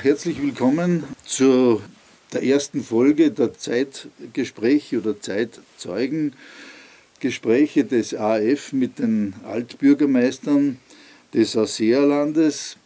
[0.00, 1.82] Herzlich willkommen zu
[2.32, 10.78] der ersten Folge der Zeitgespräche oder Zeitzeugengespräche des AF mit den Altbürgermeistern
[11.34, 12.76] des Ausseerlandes.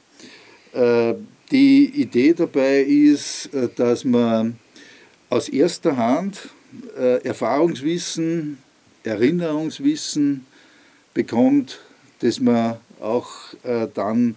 [0.72, 1.12] Äh,
[1.50, 4.58] die Idee dabei ist, äh, dass man
[5.28, 6.48] aus erster Hand
[6.96, 8.56] äh, Erfahrungswissen,
[9.04, 10.46] Erinnerungswissen
[11.12, 11.78] bekommt,
[12.20, 13.52] das man auch
[13.92, 14.36] dann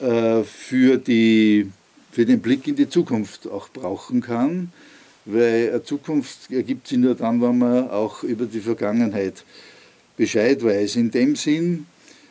[0.00, 1.70] für die
[2.12, 4.70] für den Blick in die Zukunft auch brauchen kann,
[5.24, 9.44] weil eine Zukunft ergibt sich nur dann, wenn man auch über die Vergangenheit
[10.16, 10.96] Bescheid weiß.
[10.96, 11.86] In dem Sinn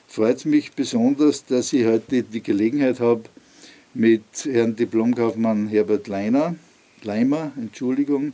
[0.07, 3.23] freut es mich besonders, dass ich heute die Gelegenheit habe,
[3.93, 6.55] mit Herrn Diplomkaufmann Herbert Leiner,
[7.01, 8.33] Leimer Entschuldigung,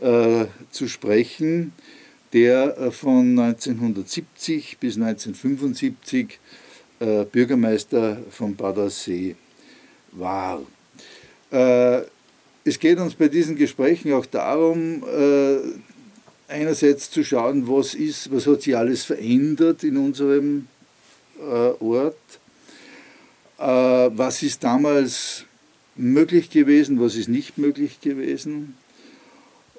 [0.00, 1.72] äh, zu sprechen,
[2.32, 6.38] der äh, von 1970 bis 1975
[7.00, 9.36] äh, Bürgermeister von Badersee
[10.12, 10.60] war.
[11.50, 12.02] Äh,
[12.64, 15.58] es geht uns bei diesen Gesprächen auch darum, äh,
[16.48, 20.66] einerseits zu schauen, was ist, was hat sich alles verändert in unserem
[21.38, 22.16] äh, Ort,
[23.60, 25.44] was ist damals
[25.96, 28.74] möglich gewesen, was ist nicht möglich gewesen.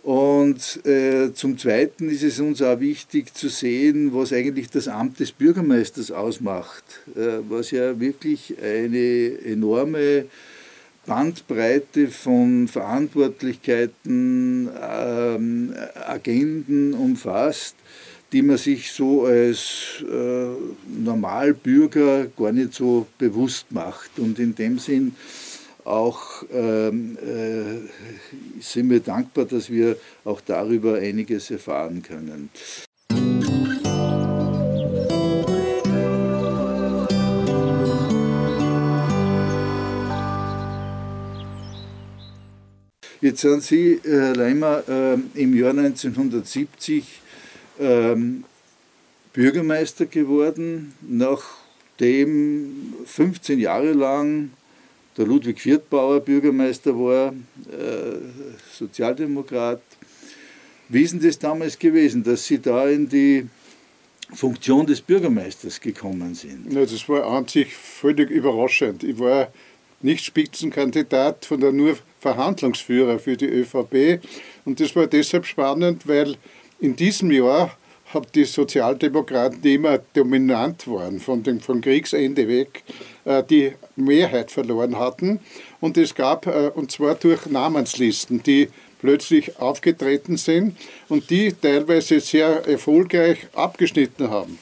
[0.03, 5.19] Und äh, zum Zweiten ist es uns auch wichtig zu sehen, was eigentlich das Amt
[5.19, 6.83] des Bürgermeisters ausmacht,
[7.15, 10.25] äh, was ja wirklich eine enorme
[11.09, 15.73] Bandbreite von Verantwortlichkeiten, ähm,
[16.05, 17.75] Agenden umfasst,
[18.31, 20.49] die man sich so als äh,
[21.03, 24.19] Normalbürger gar nicht so bewusst macht.
[24.19, 25.15] Und in dem Sinn
[25.83, 32.51] auch ähm, äh, sind wir dankbar, dass wir auch darüber einiges erfahren können.
[43.29, 47.05] Jetzt sind Sie, Herr Leimer, äh, im Jahr 1970
[47.79, 48.43] ähm,
[49.33, 54.49] Bürgermeister geworden, nachdem 15 Jahre lang
[55.15, 57.35] der Ludwig Viertbauer Bürgermeister war,
[57.71, 58.15] äh,
[58.73, 59.83] Sozialdemokrat.
[60.87, 63.45] Wie ist denn das damals gewesen, dass Sie da in die
[64.33, 66.73] Funktion des Bürgermeisters gekommen sind?
[66.73, 69.03] Ja, das war an sich völlig überraschend.
[69.03, 69.53] Ich war
[70.01, 74.21] nicht Spitzenkandidat, sondern nur Verhandlungsführer für die ÖVP.
[74.65, 76.35] Und das war deshalb spannend, weil
[76.79, 77.71] in diesem Jahr
[78.13, 82.83] haben die Sozialdemokraten, die immer dominant waren, von dem von Kriegsende weg,
[83.25, 85.39] äh, die Mehrheit verloren hatten.
[85.79, 88.69] Und es gab, äh, und zwar durch Namenslisten, die
[88.99, 90.75] plötzlich aufgetreten sind
[91.07, 94.57] und die teilweise sehr erfolgreich abgeschnitten haben.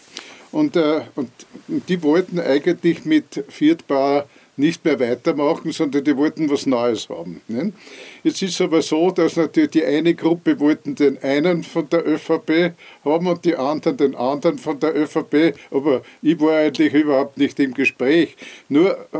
[0.52, 1.30] Und, äh, und
[1.68, 7.42] die wollten eigentlich mit Viertbauer nicht mehr weitermachen, sondern die wollten was Neues haben.
[7.48, 7.72] Ne?
[8.24, 12.06] Jetzt ist es aber so, dass natürlich die eine Gruppe wollten den einen von der
[12.08, 12.74] ÖVP
[13.06, 17.60] haben und die anderen den anderen von der ÖVP, aber ich war eigentlich überhaupt nicht
[17.60, 18.36] im Gespräch.
[18.68, 19.20] Nur äh,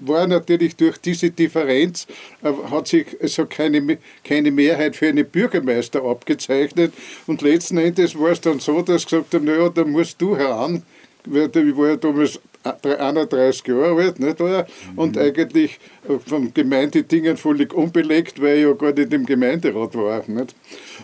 [0.00, 2.08] war natürlich durch diese Differenz,
[2.42, 6.92] äh, hat sich also keine, keine Mehrheit für einen Bürgermeister abgezeichnet
[7.28, 10.82] und letzten Endes war es dann so, dass gesagt haben, naja, da musst du heran,
[11.24, 11.32] ich
[11.76, 14.66] war ja damals 31 Jahre alt, nicht wahr?
[14.96, 15.22] Und mhm.
[15.22, 15.78] eigentlich
[16.26, 20.22] von Gemeindedingen völlig unbelegt, weil ich ja gar nicht im Gemeinderat war.
[20.26, 20.54] Nicht?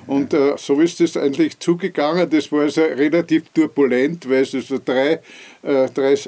[0.07, 2.29] Und äh, so ist es eigentlich zugegangen.
[2.31, 5.21] Das war also relativ turbulent, weil es also drei,
[5.63, 6.27] äh, drei äh,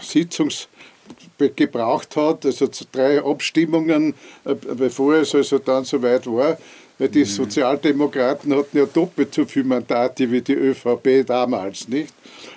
[0.00, 0.68] Sitzungs
[1.38, 4.14] gebraucht hat, also drei Abstimmungen,
[4.44, 6.56] äh, bevor es also dann soweit war
[6.98, 7.24] weil die mhm.
[7.26, 12.12] Sozialdemokraten hatten ja doppelt so viele Mandate wie die ÖVP damals, nicht?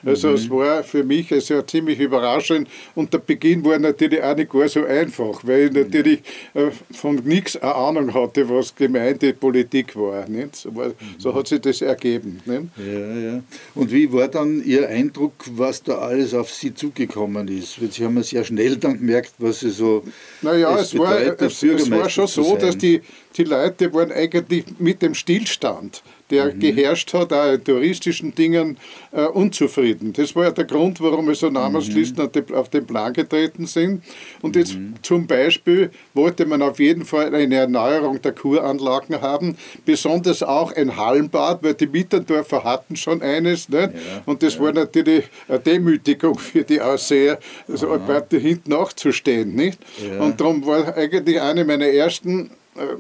[0.06, 0.34] Also mhm.
[0.36, 4.68] es war für mich also ziemlich überraschend und der Beginn war natürlich auch nicht gar
[4.68, 6.20] so einfach, weil ich natürlich
[6.54, 10.28] äh, von nichts eine Ahnung hatte, was Gemeindepolitik war.
[10.30, 10.56] Nicht?
[10.56, 12.40] So, war, so hat sich das ergeben.
[12.46, 12.64] Nicht?
[12.78, 13.44] Ja, ja.
[13.76, 17.80] Und wie war dann Ihr Eindruck, was da alles auf Sie zugekommen ist?
[17.92, 20.04] Sie haben ja sehr schnell dann gemerkt, was Sie so.
[20.42, 23.02] Naja, es, es, war, es, es war schon so, dass die,
[23.36, 26.60] die Leute waren eigentlich mit dem Stillstand der mhm.
[26.60, 28.78] geherrscht hat, auch in touristischen Dingen,
[29.12, 30.14] äh, unzufrieden.
[30.14, 32.56] Das war ja der Grund, warum wir so Namenslisten mhm.
[32.56, 34.04] auf den Plan getreten sind.
[34.42, 34.94] Und jetzt mhm.
[35.02, 40.96] zum Beispiel wollte man auf jeden Fall eine Erneuerung der Kuranlagen haben, besonders auch ein
[40.96, 43.70] Hallenbad, weil die Mitterndorfer hatten schon eines.
[43.70, 43.94] Nicht?
[43.94, 44.62] Ja, und das ja.
[44.62, 49.56] war natürlich eine Demütigung für die Ausseher, so ein paar hinten nachzustehen.
[49.56, 49.80] Nicht?
[49.98, 50.22] Ja.
[50.24, 52.96] Und darum war eigentlich eine meiner ersten äh,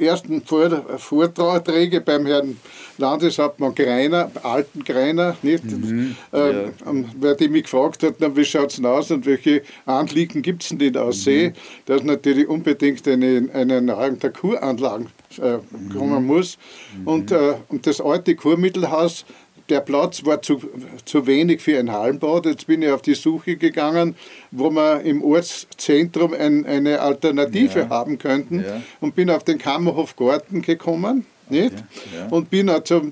[0.00, 2.56] ersten Vorträge beim Herrn
[2.98, 5.64] Landeshauptmann Greiner, alten Greiner, nicht?
[5.64, 6.68] Mhm, äh, ja.
[7.18, 10.62] Weil die mich gefragt hat, na, wie schaut es denn aus und welche Anliegen gibt
[10.62, 11.52] es denn in der See, mhm.
[11.86, 15.08] dass natürlich unbedingt eine, eine Erneuerung der Kuranlagen
[15.38, 15.58] äh,
[15.92, 16.26] kommen mhm.
[16.26, 16.58] muss.
[16.98, 17.06] Mhm.
[17.06, 19.24] Und, äh, und das alte Kurmittelhaus
[19.70, 20.60] der Platz war zu,
[21.04, 22.46] zu wenig für ein Hallenbad.
[22.46, 24.16] Jetzt bin ich auf die Suche gegangen,
[24.50, 27.88] wo wir im Ortszentrum ein, eine Alternative ja.
[27.88, 28.82] haben könnten ja.
[29.00, 31.26] und bin auf den Kammerhof Garten gekommen.
[31.48, 31.74] Nicht?
[32.14, 32.28] Ja.
[32.28, 33.10] Und bin auch zum,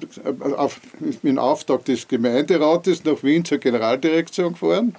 [0.57, 0.81] auf,
[1.25, 4.95] in Auftrag des Gemeinderates nach Wien zur Generaldirektion gefahren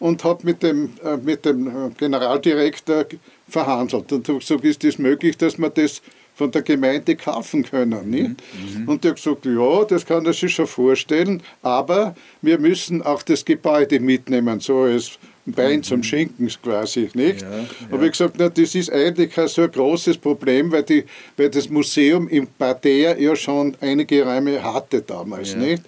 [0.00, 3.06] und habe mit dem, äh, mit dem Generaldirektor
[3.48, 6.02] verhandelt und habe gesagt, ist das möglich, dass man das
[6.40, 8.08] von der Gemeinde kaufen können.
[8.08, 8.30] Nicht?
[8.30, 8.88] Mhm.
[8.88, 13.22] Und der hat gesagt, ja, das kann er sich schon vorstellen, aber wir müssen auch
[13.22, 15.18] das Gebäude mitnehmen, so als
[15.52, 15.82] Bein mhm.
[15.82, 17.42] zum Schinken quasi, nicht?
[17.42, 17.66] Ja, ja.
[17.90, 21.04] Aber ich gesagt, na, das ist eigentlich kein so großes Problem, weil, die,
[21.36, 25.82] weil das Museum im Parterre ja schon einige Räume hatte damals, ja, nicht?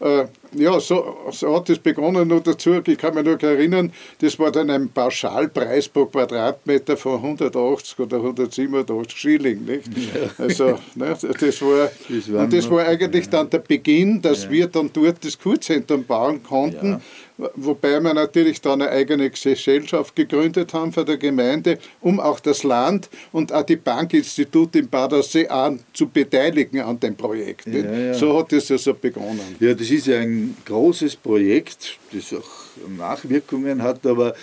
[0.00, 0.22] Ja.
[0.22, 0.26] Äh,
[0.58, 2.28] ja, so, so hat es begonnen.
[2.28, 7.16] Nur dazu, ich kann mich noch erinnern, das war dann ein Pauschalpreis pro Quadratmeter von
[7.16, 9.64] 180 oder 187 Schilling.
[9.64, 9.88] Nicht?
[9.88, 10.30] Ja.
[10.38, 13.30] Also, ne, das, war, das, und das war eigentlich ja.
[13.32, 14.50] dann der Beginn, dass ja.
[14.50, 17.00] wir dann dort das Kurzentrum bauen konnten.
[17.38, 22.62] Wobei wir natürlich dann eine eigene Gesellschaft gegründet haben für die Gemeinde, um auch das
[22.62, 25.46] Land und auch die Bankinstitute in Bad Aussee
[25.92, 27.68] zu beteiligen an dem Projekt.
[28.14, 29.56] So hat es also begonnen.
[29.60, 32.50] Ja, das ist ja ein großes Projekt, das auch
[32.96, 34.34] Nachwirkungen hat, aber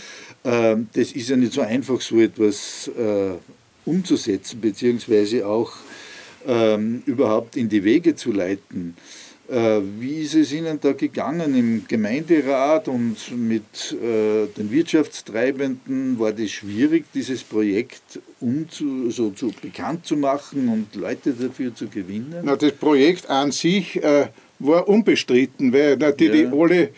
[0.44, 3.32] äh, das ist ja nicht so einfach, so etwas äh,
[3.86, 5.72] umzusetzen, beziehungsweise auch
[6.46, 8.96] ähm, überhaupt in die Wege zu leiten.
[9.50, 16.18] Äh, wie ist es Ihnen da gegangen im Gemeinderat und mit äh, den Wirtschaftstreibenden?
[16.18, 21.88] War das schwierig, dieses Projekt umzu, so zu, bekannt zu machen und Leute dafür zu
[21.88, 22.42] gewinnen?
[22.44, 24.28] Na, das Projekt an sich äh,
[24.60, 26.54] war unbestritten, weil natürlich ja.
[26.54, 26.90] alle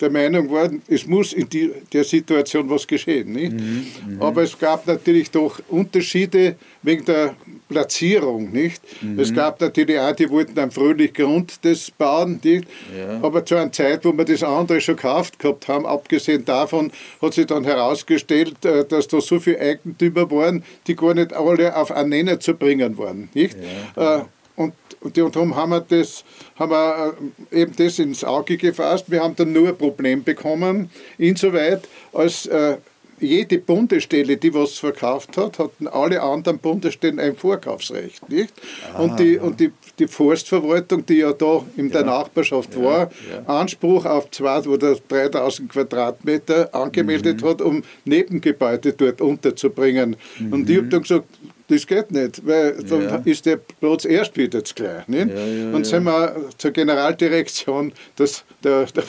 [0.00, 3.32] der Meinung waren, es muss in die, der Situation was geschehen.
[3.32, 7.34] Mhm, mhm, Aber es gab natürlich doch Unterschiede wegen der
[7.68, 8.52] Platzierung.
[8.52, 8.82] Nicht?
[9.02, 9.18] Mhm.
[9.18, 12.40] Es gab natürlich auch, die wollten am fröhlich Grund das bauen.
[12.42, 12.66] Nicht?
[12.96, 13.20] Ja.
[13.22, 17.34] Aber zu einer Zeit, wo wir das andere schon gekauft gehabt haben, abgesehen davon, hat
[17.34, 21.90] sich dann herausgestellt, äh, dass da so viele Eigentümer waren, die gar nicht alle auf
[21.90, 23.28] einen Nenner zu bringen waren.
[23.34, 23.56] Nicht?
[23.96, 24.18] Ja.
[24.18, 24.24] Äh,
[24.56, 24.72] und,
[25.04, 26.24] und darum haben wir, das,
[26.56, 27.14] haben wir
[27.52, 29.04] äh, eben das ins Auge gefasst.
[29.08, 32.78] Wir haben dann nur ein Problem bekommen, insoweit als äh,
[33.20, 38.28] jede Bundesstelle, die was verkauft hat, hatten alle anderen Bundesstellen ein Vorkaufsrecht.
[38.28, 38.54] Nicht?
[38.92, 39.42] Ah, und die, ja.
[39.42, 42.06] und die, die Forstverwaltung, die ja da in der ja.
[42.06, 43.10] Nachbarschaft ja, war,
[43.46, 47.46] Anspruch auf 2 oder 3000 Quadratmeter angemeldet mhm.
[47.46, 50.16] hat, um Nebengebäude dort unterzubringen.
[50.38, 50.52] Mhm.
[50.52, 51.26] Und ich habe dann gesagt,
[51.68, 53.22] das geht nicht, weil dann ja.
[53.24, 55.04] ist der Platz erst wieder zu klein.
[55.06, 55.28] Nicht?
[55.28, 59.02] Ja, ja, und sind wir zur Generaldirektion, das, der, der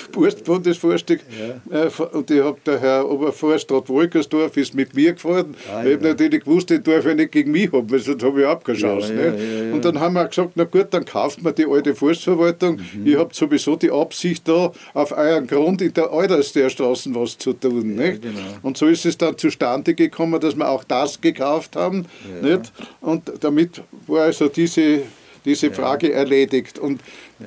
[0.46, 1.22] Bundesvorstand
[1.70, 5.56] äh, und ich habe der Herr Oberforstrat Wolkersdorf ist mit mir gefahren.
[5.72, 8.42] Ah, ich habe natürlich gewusst, den darf ich nicht gegen mich haben, weil sonst habe
[8.42, 9.12] ich abgeschaut.
[9.74, 12.80] Und dann haben wir gesagt, na gut, dann kauft man die alte Forstverwaltung.
[12.94, 13.06] Mhm.
[13.06, 16.10] Ihr habt sowieso die Absicht da, auf euren Grund in der
[16.70, 17.96] Straße was zu tun.
[17.96, 18.22] Nicht?
[18.22, 18.40] Genau.
[18.62, 22.06] Und so ist es dann zustande gekommen, dass wir auch das gekauft haben.
[22.46, 22.72] Nicht?
[23.02, 25.02] Und damit war also diese,
[25.44, 26.80] diese Frage erledigt.
[26.80, 27.02] Und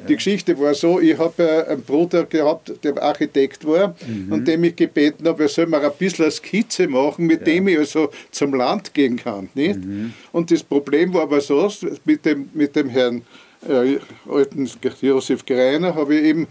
[0.06, 4.32] die Geschichte war so, ich habe einen Bruder gehabt, der Architekt war mhm.
[4.32, 7.44] und dem ich gebeten habe, er soll mir ein bisschen eine Skizze machen, mit ja.
[7.46, 9.48] dem ich also zum Land gehen kann.
[9.54, 9.82] Nicht?
[9.82, 10.12] Mhm.
[10.32, 11.70] Und das Problem war aber so,
[12.04, 13.22] mit dem, mit dem Herrn
[13.66, 13.98] äh,
[14.30, 14.68] alten
[15.00, 16.46] Josef Greiner habe ich eben,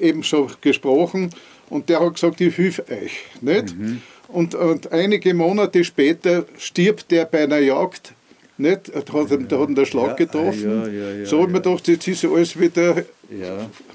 [0.00, 1.30] eben schon gesprochen
[1.70, 3.12] und der hat gesagt, ich helfe euch.
[3.40, 3.76] Nicht?
[3.76, 4.02] Mhm.
[4.34, 8.14] Und, und einige Monate später stirbt der bei einer Jagd.
[8.56, 8.90] Nicht?
[8.92, 11.20] Da hat, ja, da hat ihn der Schlag ja, getroffen.
[11.20, 13.04] Ja, so hat man gedacht, jetzt ist alles wieder,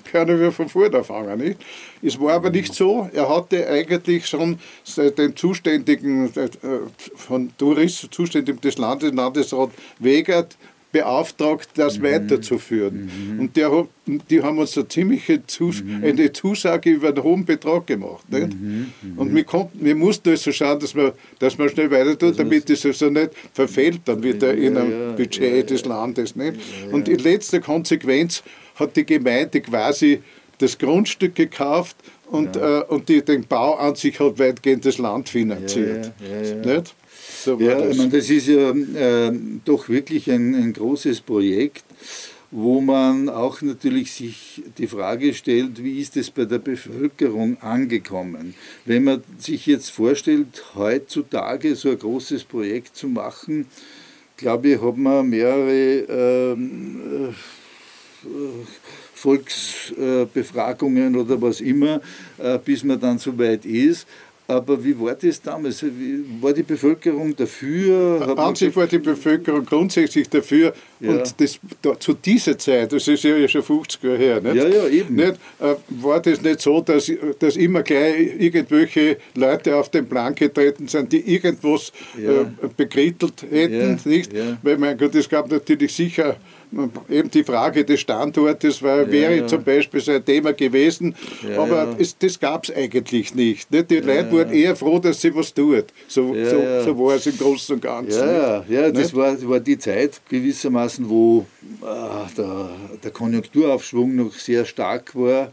[0.10, 1.39] können wir von vorne anfangen.
[1.39, 1.60] Nicht?
[2.01, 3.10] Es war aber nicht so.
[3.13, 4.60] Er hatte eigentlich schon
[5.17, 6.50] den zuständigen äh,
[7.15, 10.58] von Tourismus, zuständigen des Landes, Landesrat Wegert,
[10.91, 12.03] beauftragt, das mhm.
[12.03, 13.10] weiterzuführen.
[13.34, 13.39] Mhm.
[13.39, 13.88] Und der,
[14.29, 16.03] die haben uns eine ziemliche Zus mhm.
[16.03, 18.29] eine Zusage über einen hohen Betrag gemacht.
[18.29, 18.53] Nicht?
[18.53, 18.91] Mhm.
[19.01, 19.17] mhm.
[19.17, 22.86] Und wir, konnten, wir mussten also schauen, dass wir, dass schnell weiter tun, damit es
[22.86, 26.36] also nicht verfällt dann wieder ja, in einem ja, Budget ja, des Landes.
[26.36, 26.60] Nicht?
[26.91, 28.43] Und in letzter Konsequenz
[28.75, 30.22] hat die Gemeinde quasi
[30.58, 35.29] das Grundstück gekauft und, äh, und die, den Bau an sich hat weitgehend das Land
[35.29, 36.12] finanziert.
[36.65, 36.96] Nicht?
[37.43, 37.91] So ja, das.
[37.91, 39.31] Ich meine, das ist ja äh,
[39.63, 41.86] doch wirklich ein, ein großes Projekt,
[42.51, 48.55] wo man auch natürlich sich die Frage stellt, wie ist es bei der Bevölkerung angekommen?
[48.86, 53.67] Wenn man sich jetzt vorstellt, heutzutage so ein großes Projekt zu machen,
[54.36, 57.36] glaube ich, hat man mehrere ähm,
[58.24, 58.27] äh,
[59.13, 62.01] Volksbefragungen oder was immer,
[62.38, 64.05] äh, bis man dann so weit ist.
[64.50, 65.86] Aber wie war das damals?
[66.41, 68.36] War die Bevölkerung dafür?
[68.36, 70.74] An sich war die Bevölkerung grundsätzlich dafür.
[71.00, 71.12] Ja.
[71.12, 74.56] Und das, da, zu dieser Zeit, das ist ja schon 50 Jahre her, nicht?
[74.56, 75.15] Ja, ja, eben.
[75.15, 80.36] Nicht, äh, war das nicht so, dass, dass immer gleich irgendwelche Leute auf den Plan
[80.36, 82.41] getreten sind, die irgendwas ja.
[82.41, 84.32] äh, bekrittelt hätten, nicht?
[84.62, 86.36] Weil, mein Gott, es gab natürlich sicher
[87.10, 89.48] eben die Frage des Standortes war, ja, wäre ja.
[89.48, 91.15] zum Beispiel so ein Thema gewesen,
[91.48, 93.72] ja, aber es, das gab es eigentlich nicht.
[93.72, 93.89] nicht?
[93.89, 95.86] Die Leute wurden eher froh, dass sie was tut.
[96.08, 98.20] So, so, so war es im Großen und Ganzen.
[98.20, 101.46] Ja, ja das war, war die Zeit gewissermaßen, wo
[101.81, 102.69] äh, der,
[103.03, 105.51] der Konjunkturaufschwung noch sehr stark war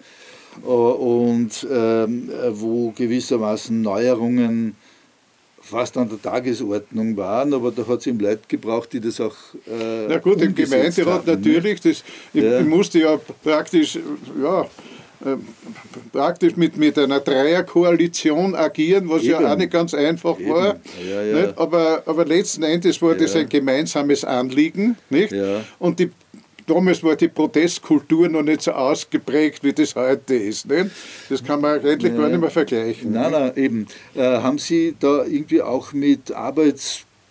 [0.62, 4.76] äh, und ähm, wo gewissermaßen Neuerungen
[5.66, 9.34] fast an der Tagesordnung waren, aber da hat es ihm Leute gebraucht, die das auch.
[9.66, 11.80] Äh, Na gut, im Gemeinderat hatten, natürlich.
[11.80, 12.60] Das, ich, ja.
[12.60, 13.98] ich, musste ja praktisch,
[14.40, 14.66] ja, äh,
[16.12, 19.30] praktisch mit, mit einer Dreierkoalition agieren, was Eben.
[19.42, 20.50] ja auch nicht ganz einfach Eben.
[20.50, 20.76] war.
[21.08, 21.52] Ja, ja.
[21.56, 24.96] Aber, aber letzten Endes war das ein gemeinsames Anliegen.
[25.10, 25.34] Nicht?
[25.78, 26.10] Und die
[26.66, 30.68] damals war die Protestkultur noch nicht so ausgeprägt, wie das heute ist.
[30.68, 30.90] Nicht?
[31.28, 32.18] Das kann man eigentlich ja.
[32.18, 33.12] gar nicht mehr vergleichen.
[33.12, 33.86] Nein, nein, eben.
[34.14, 36.32] Äh, haben Sie da irgendwie auch mit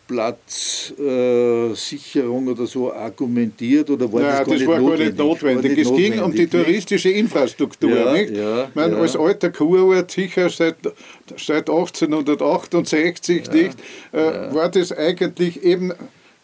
[0.10, 4.98] Arbeitsplatzsicherung äh, oder so argumentiert oder war Nein, das, gar das nicht war notwendig?
[5.00, 5.78] gar nicht notwendig.
[5.78, 7.96] es notwendig, ging um die touristische Infrastruktur.
[7.96, 8.36] Ja, nicht?
[8.36, 9.02] Ja, meine, ja.
[9.02, 10.78] Als alter Kurort, sicher seit,
[11.38, 13.78] seit 1868 nicht,
[14.12, 15.94] äh, war das eigentlich eben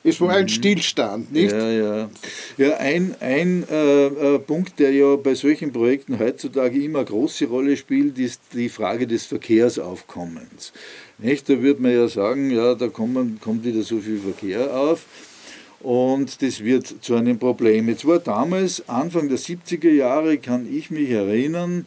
[0.03, 0.49] es war ein mhm.
[0.49, 1.51] Stillstand, nicht?
[1.51, 2.09] Ja, ja.
[2.57, 7.45] ja ein ein äh, äh, Punkt, der ja bei solchen Projekten heutzutage immer eine große
[7.45, 10.73] Rolle spielt, ist die Frage des Verkehrsaufkommens.
[11.21, 11.49] Nicht?
[11.49, 15.05] Da würde man ja sagen, ja, da kommt, kommt wieder so viel Verkehr auf
[15.83, 17.89] und das wird zu einem Problem.
[17.89, 21.85] Jetzt war damals, Anfang der 70er Jahre, kann ich mich erinnern,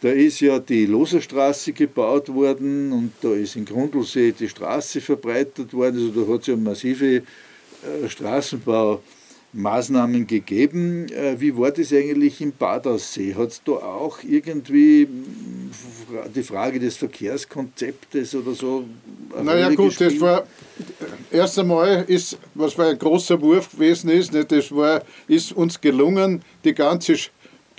[0.00, 5.72] da ist ja die Loserstraße gebaut worden und da ist in Grundlsee die Straße verbreitert
[5.74, 5.96] worden.
[5.96, 7.22] Also da hat es ja massive äh,
[8.08, 11.06] Straßenbaumaßnahmen gegeben.
[11.12, 13.34] Äh, wie war das eigentlich im Badaussee?
[13.34, 15.06] Hat es da auch irgendwie
[16.34, 18.84] die Frage des Verkehrskonzeptes oder so?
[19.42, 20.14] Naja gut, gespielt?
[20.14, 20.46] das war
[21.30, 25.80] erst einmal ist, was war ein großer Wurf gewesen ist, nicht, das war, ist uns
[25.80, 27.16] gelungen, die ganze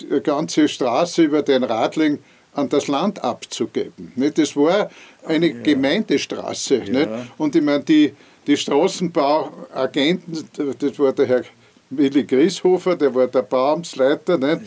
[0.02, 2.20] die ganze Straße über den Radling
[2.54, 4.12] an das Land abzugeben.
[4.16, 4.38] Nicht?
[4.38, 4.90] Das war
[5.26, 5.62] eine ja.
[5.62, 6.84] Gemeindestraße.
[6.86, 6.92] Ja.
[6.92, 7.10] Nicht?
[7.38, 8.14] Und ich meine, die,
[8.48, 11.44] die Straßenbauagenten, das war der Herr
[11.92, 14.62] Willi Grieshofer, der war der Bauamtsleiter, nicht?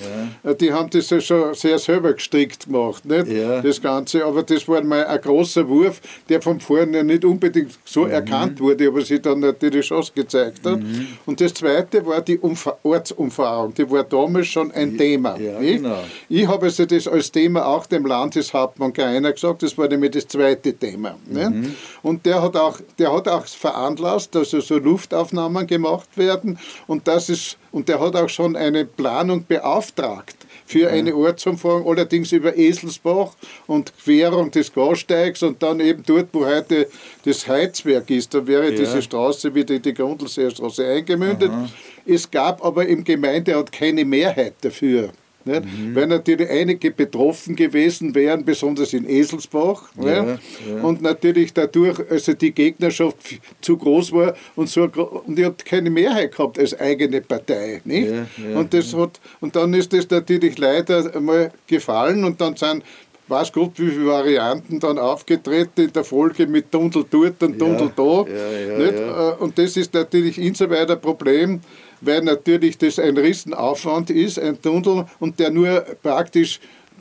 [0.44, 0.54] Ja.
[0.54, 3.28] die haben das ja schon sehr selber gestrickt gemacht, nicht?
[3.28, 3.62] Ja.
[3.62, 4.24] das Ganze.
[4.24, 8.10] Aber das war mal ein großer Wurf, der von vorne nicht unbedingt so mhm.
[8.10, 10.80] erkannt wurde, aber sich dann natürlich schon gezeigt hat.
[10.80, 11.06] Mhm.
[11.24, 14.98] Und das Zweite war die Umfa Ortsumfahrung, die war damals schon ein ja.
[14.98, 15.34] Thema.
[15.34, 16.04] Genau.
[16.28, 20.28] Ich habe also das als Thema auch dem Landeshauptmann Greiner gesagt, das war nämlich das
[20.28, 21.16] zweite Thema.
[21.26, 21.74] Mhm.
[22.02, 27.08] Und der hat, auch, der hat auch veranlasst, dass also so Luftaufnahmen gemacht werden und
[27.14, 32.56] das ist, und der hat auch schon eine Planung beauftragt für eine Ortsumfahrung, allerdings über
[32.56, 33.32] Eselsbach
[33.66, 36.88] und Querung des Gassteigs und dann eben dort, wo heute
[37.24, 38.78] das Heizwerk ist, da wäre ja.
[38.78, 41.50] diese Straße wieder in die Grundlseestraße eingemündet.
[41.50, 41.68] Aha.
[42.06, 45.10] Es gab aber im Gemeinderat keine Mehrheit dafür.
[45.44, 45.64] Nicht?
[45.64, 45.94] Mhm.
[45.94, 49.90] Weil natürlich einige betroffen gewesen wären, besonders in Eselsbach.
[50.00, 50.38] Ja, ja.
[50.82, 53.16] Und natürlich dadurch also die Gegnerschaft
[53.60, 57.80] zu groß war und, so, und die hat keine Mehrheit gehabt als eigene Partei.
[57.84, 58.10] Nicht?
[58.10, 62.82] Ja, und, das hat, und dann ist das natürlich leider einmal gefallen und dann sind
[63.28, 67.90] weiß Gott, wie viele Varianten dann aufgetreten in der Folge mit Tunnel dort und Tunnel
[67.96, 68.24] da.
[68.26, 71.60] Ja, und das ist natürlich insoweit ein Problem,
[72.04, 76.60] weil natürlich das ein Riesenaufwand ist, ein Tunnel, und der nur praktisch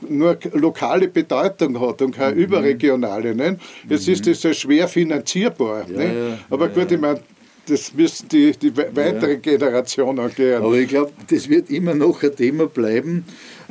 [0.10, 2.42] nur lokale Bedeutung hat und keine mhm.
[2.42, 3.36] überregionale.
[3.36, 3.58] Ne?
[3.88, 4.14] Jetzt mhm.
[4.14, 5.86] ist das ja schwer finanzierbar.
[5.90, 6.30] Ja, ne?
[6.30, 7.22] ja, Aber gut, ich meine,
[7.66, 10.62] das müssen die, die weitere Generation angehen.
[10.62, 13.26] Aber ich glaube, das wird immer noch ein Thema bleiben.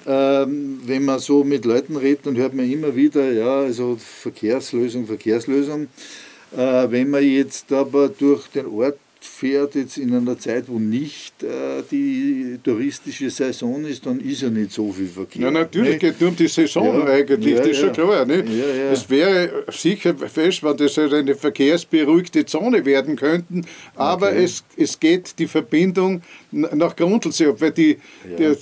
[0.07, 5.07] Ähm, wenn man so mit Leuten redet, dann hört man immer wieder, ja, also Verkehrslösung,
[5.07, 5.89] Verkehrslösung.
[6.57, 8.99] Äh, wenn man jetzt aber durch den Ort
[9.43, 14.51] fährt jetzt in einer Zeit, wo nicht äh, die touristische Saison ist, dann ist ja
[14.51, 15.43] nicht so viel Verkehr.
[15.43, 17.87] Ja, natürlich geht es nur um die Saison ja, eigentlich, ja, das ist ja.
[17.87, 18.25] schon klar.
[18.25, 18.45] Nicht?
[18.93, 23.63] Es wäre sicher fest, wenn das eine verkehrsberuhigte Zone werden könnte,
[23.97, 24.45] aber okay.
[24.45, 26.23] es, es geht die Verbindung
[26.53, 27.99] nach Grundlsee, weil die,
[28.39, 28.55] die,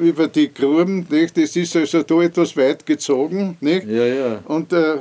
[0.00, 3.56] über die Gruben, nicht, das ist also da etwas weit gezogen.
[3.60, 3.86] Nicht?
[3.86, 4.42] Ja, ja.
[4.46, 4.96] Und äh,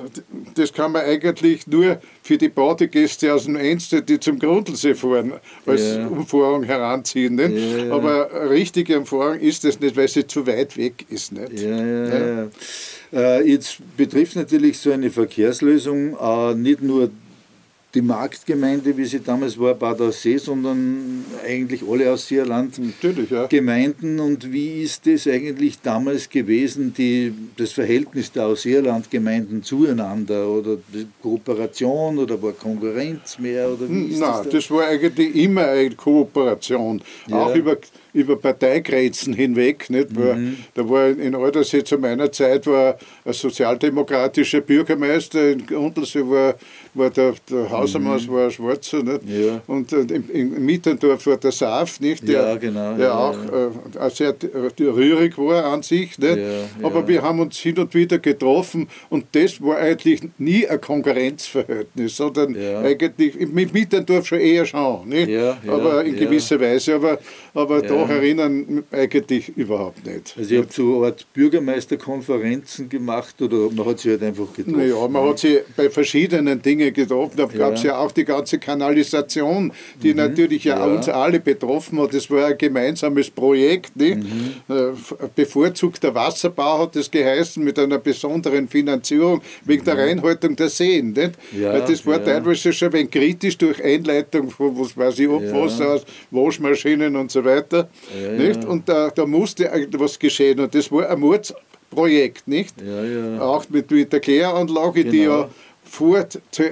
[0.54, 5.23] das kann man eigentlich nur für die Badegäste aus dem Enste, die zum Grundlsee fahren,
[5.66, 6.08] als ja.
[6.08, 7.38] Umfahrung heranziehen.
[7.38, 7.94] Ja, ja.
[7.94, 11.32] Aber richtige Umfahrung ist es nicht, weil sie zu weit weg ist.
[11.32, 11.62] Nicht?
[11.62, 12.48] Ja, ja,
[13.14, 17.10] äh, jetzt betrifft natürlich so eine Verkehrslösung äh, nicht nur
[17.94, 22.80] die Marktgemeinde, wie sie damals war, Bad Aussee, sondern eigentlich alle aus Sierland
[23.30, 23.46] ja.
[23.46, 24.20] Gemeinden.
[24.20, 30.48] Und wie ist das eigentlich damals gewesen, die, das Verhältnis der Ausseerland Gemeinden zueinander?
[30.48, 33.70] Oder die Kooperation oder war Konkurrenz mehr?
[33.70, 34.50] Oder wie ist Nein, das, da?
[34.50, 37.02] das war eigentlich immer eine Kooperation.
[37.28, 37.44] Ja.
[37.44, 37.78] Auch über
[38.14, 39.90] über Parteigrenzen hinweg.
[39.90, 40.12] Nicht?
[40.16, 40.58] Mhm.
[40.76, 46.56] Da war in Aldersee zu meiner Zeit war ein sozialdemokratischer Bürgermeister, in Untersee war,
[46.94, 48.34] war der, der Hausamaus mhm.
[48.34, 49.04] war ein Schwarzer.
[49.04, 49.22] Nicht?
[49.28, 49.62] Ja.
[49.68, 52.28] Und in, in Mittendorf war der Saaf, nicht?
[52.28, 53.36] der, ja, genau, der ja, auch.
[53.36, 54.36] Äh, sehr
[54.80, 56.18] rührig war an sich.
[56.20, 56.40] Nicht?
[56.82, 62.16] Aber wir haben uns hin und wieder getroffen und das war eigentlich nie ein Konkurrenzverhältnis,
[62.16, 65.10] sondern eigentlich mit Mittendorf schon eher schon.
[65.10, 65.32] Nicht?
[65.68, 66.96] aber in gewisser Weise.
[66.96, 67.18] Aber,
[67.54, 70.36] aber da noch erinnern, eigentlich überhaupt nicht.
[70.38, 74.78] Also, ihr habt so eine Art Bürgermeisterkonferenzen gemacht oder man hat sie halt einfach getroffen?
[74.78, 77.34] Naja, man hat sie bei verschiedenen Dingen getroffen.
[77.38, 80.18] Da gab es ja auch die ganze Kanalisation, die mhm.
[80.18, 82.14] natürlich ja, ja, uns alle betroffen hat.
[82.14, 83.96] Das war ein gemeinsames Projekt.
[83.96, 84.18] Nicht?
[84.18, 84.54] Mhm.
[84.70, 84.92] Äh,
[85.36, 89.86] bevorzugter Wasserbau hat das geheißen mit einer besonderen Finanzierung wegen mhm.
[89.86, 91.12] der Reinhaltung der Seen.
[91.12, 91.32] Nicht?
[91.60, 92.26] Ja, das war ja.
[92.26, 97.44] teilweise schon ein kritisch durch Einleitung von was weiß ich, Abwasser aus Waschmaschinen und so
[97.44, 97.90] weiter.
[98.22, 98.66] Ja, nicht?
[98.66, 102.76] Und da, da musste etwas geschehen und das war ein Mordsprojekt, nicht?
[103.40, 105.12] Auch mit, mit der Kläranlage, genau.
[105.12, 105.50] die ja
[105.94, 106.26] vor,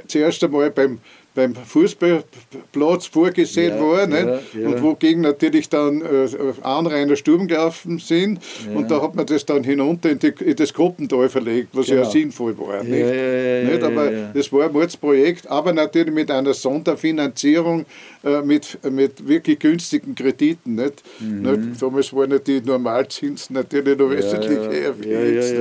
[0.08, 1.00] zuerst einmal beim
[1.34, 4.68] beim Fußballplatz vorgesehen ja, war, ja, ja.
[4.68, 6.28] und wogegen natürlich dann äh,
[6.62, 8.40] Anrainer Sturm gelaufen sind.
[8.76, 12.04] Und da hat man das dann hinunter in, die, in das Gruppental verlegt, was genau.
[12.04, 12.84] ja sinnvoll war.
[12.84, 13.72] Nicht?
[13.72, 13.84] nicht?
[13.84, 17.86] Aber das war ein Mordsprojekt, aber natürlich mit einer Sonderfinanzierung,
[18.24, 20.76] äh, mit, mit wirklich günstigen Krediten.
[20.76, 21.02] Nicht?
[21.20, 21.42] Mhm.
[21.44, 21.82] Nicht?
[21.82, 25.56] Damals waren die Normalzinsen natürlich noch wesentlich höher wie jetzt.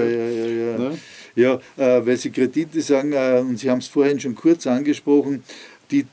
[1.40, 5.42] Ja, äh, weil Sie Kredite sagen, äh, und Sie haben es vorhin schon kurz angesprochen,
[5.90, 6.04] die,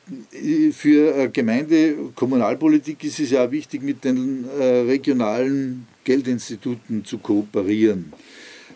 [0.72, 7.18] für äh, Gemeinde, Kommunalpolitik ist es ja auch wichtig, mit den äh, regionalen Geldinstituten zu
[7.18, 8.14] kooperieren.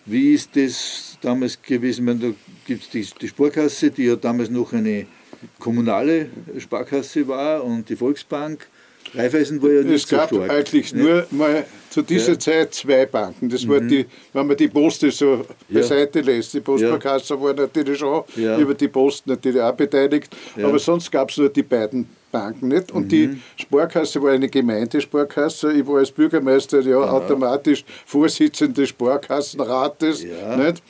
[0.06, 2.06] Wie ist das damals gewesen?
[2.06, 2.32] Meine, da
[2.67, 5.08] gibt es die, die Sparkasse, die ja damals noch eine
[5.58, 8.67] kommunale Sparkasse war und die Volksbank.
[9.13, 10.32] Raiffeisen war ja nicht es so stark.
[10.32, 11.02] Gab eigentlich ne?
[11.02, 12.39] nur mal zu dieser ja.
[12.39, 13.50] Zeit zwei Banken.
[13.50, 13.69] Das mhm.
[13.69, 16.26] war die, wenn man die Post so beiseite ja.
[16.26, 16.54] lässt.
[16.54, 17.41] Die Postbarkasse ja.
[17.41, 21.63] war natürlich schon über die Post natürlich auch beteiligt, aber sonst gab es nur die
[21.63, 22.91] beiden Banken nicht.
[22.91, 23.10] Und mhm.
[23.10, 25.74] die Sparkasse war eine Gemeindesparkasse.
[25.74, 30.24] Ich war als Bürgermeister ja automatisch Vorsitzender des Sparkassenrates.
[30.24, 30.82] Nicht?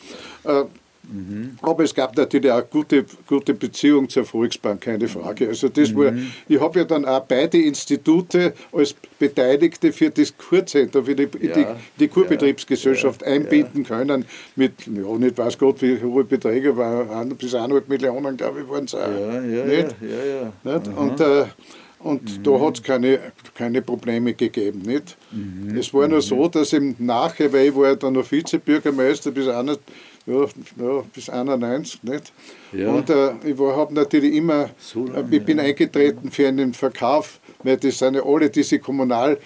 [1.11, 1.57] Mhm.
[1.61, 5.49] Aber es gab natürlich auch gute, gute Beziehung zur Volksbank, keine Frage.
[5.49, 5.97] Also das mhm.
[5.97, 6.13] war,
[6.47, 11.53] ich habe ja dann auch beide Institute als Beteiligte für das Kurzcenter, für die, ja,
[11.53, 11.65] die,
[11.99, 13.87] die Kurbetriebsgesellschaft ja, einbinden ja.
[13.87, 18.69] können mit, ja, nicht weiß Gott, wie hohe Beträge, aber bis 1,5 Millionen, glaube ich,
[18.69, 18.99] waren es auch.
[18.99, 19.95] Ja, ja, nicht?
[20.01, 20.71] ja.
[20.71, 20.87] ja, nicht?
[20.97, 21.45] Und, äh,
[22.03, 22.43] und mhm.
[22.43, 23.19] da hat es keine,
[23.53, 24.81] keine Probleme gegeben.
[24.81, 25.17] Nicht?
[25.31, 25.77] Mhm.
[25.77, 29.47] Es war nur so, dass im Nachhinein, weil ich war ja dann noch Vizebürgermeister bis
[29.47, 29.79] 1,
[30.25, 32.03] ja, ja, bis 91.
[32.03, 32.33] Nicht?
[32.71, 32.89] Ja.
[32.89, 35.63] Und äh, ich habe natürlich immer, so lange, äh, ich bin ja.
[35.63, 39.37] eingetreten für einen Verkauf, weil das sind ja alle diese Kommunal-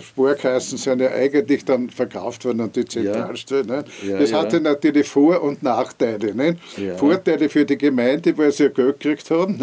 [0.00, 3.84] Sparkassen sind ja eigentlich dann verkauft worden an die Zentralstelle.
[4.02, 4.10] Ja.
[4.10, 4.62] Ja, das hatte ja.
[4.62, 6.34] natürlich Vor- und Nachteile.
[6.34, 6.58] Nicht?
[6.98, 9.58] Vorteile für die Gemeinde, weil sie ja Geld gekriegt haben?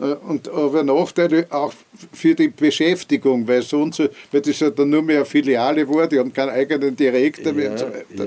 [0.00, 1.72] Äh, und, aber Nachteile auch
[2.12, 6.18] für die Beschäftigung, weil, sonst, weil das ja dann nur mehr eine Filiale war, die
[6.18, 8.24] haben keinen eigenen Direktor mehr und so weiter.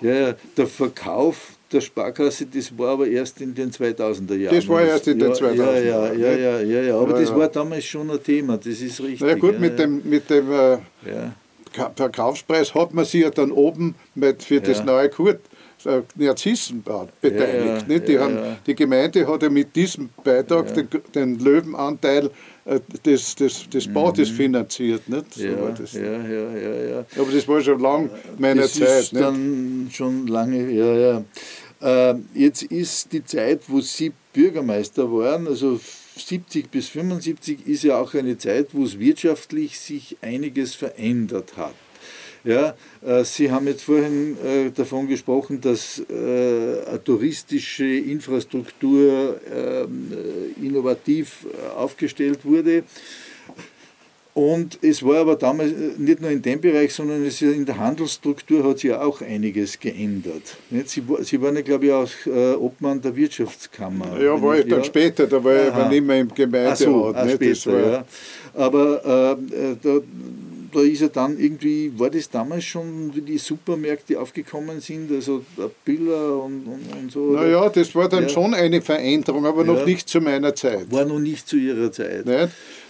[0.00, 4.54] Ja, der Verkauf der Sparkasse, das war aber erst in den 2000er Jahren.
[4.54, 6.18] Das war erst in den 2000er Jahren.
[6.18, 9.20] Ja, ja, ja, ja, ja, aber das war damals schon ein Thema, das ist richtig.
[9.20, 10.78] Na gut, mit dem, mit dem äh,
[11.94, 15.40] Verkaufspreis hat man sich ja dann oben mit, für das neue Kurt
[15.86, 17.86] äh, Narzissenbad beteiligt.
[17.88, 22.30] Ja, ja, die, haben, die Gemeinde hat ja mit diesem Beitrag den, den Löwenanteil
[22.64, 24.34] äh, des, des, des Bades mhm.
[24.34, 25.08] finanziert.
[25.08, 25.34] Nicht?
[25.34, 25.92] So ja, das.
[25.92, 27.04] Ja, ja, ja, ja.
[27.16, 29.02] Aber das war schon lang meiner das Zeit.
[29.02, 29.24] Ist nicht?
[29.24, 31.24] dann schon lange, ja, ja.
[31.80, 35.80] Äh, jetzt ist die Zeit, wo Sie Bürgermeister waren, also
[36.16, 41.74] 70 bis 75 ist ja auch eine Zeit, wo es wirtschaftlich sich einiges verändert hat.
[42.44, 42.74] Ja,
[43.04, 46.14] äh, Sie haben jetzt vorhin äh, davon gesprochen, dass äh,
[46.88, 50.12] eine touristische Infrastruktur ähm,
[50.60, 51.46] innovativ
[51.76, 52.84] aufgestellt wurde.
[54.38, 57.76] Und es war aber damals äh, nicht nur in dem Bereich, sondern es in der
[57.76, 60.56] Handelsstruktur hat sich auch einiges geändert.
[60.86, 64.20] Sie, Sie waren ja, glaube ich, auch äh, Obmann der Wirtschaftskammer.
[64.22, 66.78] Ja, war ich dann ja, später, da war ich aber nicht mehr im Gemeinderat.
[66.78, 68.04] So, später, ja.
[68.54, 70.00] Aber äh, da,
[70.72, 75.44] da ist ja dann irgendwie, war das damals schon, wie die Supermärkte aufgekommen sind, also
[75.56, 77.32] der Biller und, und, und so?
[77.32, 78.28] Naja, das war dann ja.
[78.28, 79.72] schon eine Veränderung, aber ja.
[79.72, 80.90] noch nicht zu meiner Zeit.
[80.90, 82.26] War noch nicht zu Ihrer Zeit.
[82.26, 82.48] Nicht?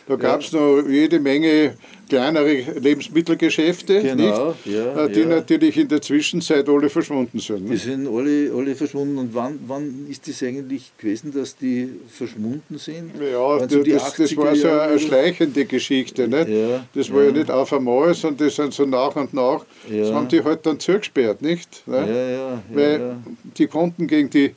[0.08, 1.74] Da gab es noch jede Menge
[2.08, 4.54] kleinere Lebensmittelgeschäfte, genau?
[4.64, 5.26] Ja, äh, die ja.
[5.26, 7.68] natürlich in der Zwischenzeit alle verschwunden sind.
[7.68, 9.18] Die sind alle, alle verschwunden.
[9.18, 13.10] Und wann, wann ist das eigentlich gewesen, dass die verschwunden sind?
[13.20, 16.26] Ja, das, das, war so eine schleichende Geschichte.
[16.26, 16.48] Nicht?
[16.48, 17.32] Ja, das war ja.
[17.32, 20.80] nicht auf einmal, sondern die sind so nach und nach, das haben die halt dann
[20.80, 21.86] zugesperrt, nicht?
[21.86, 21.96] Ne?
[21.96, 23.16] Ja, ja, Weil
[23.58, 24.54] die konnten gegen die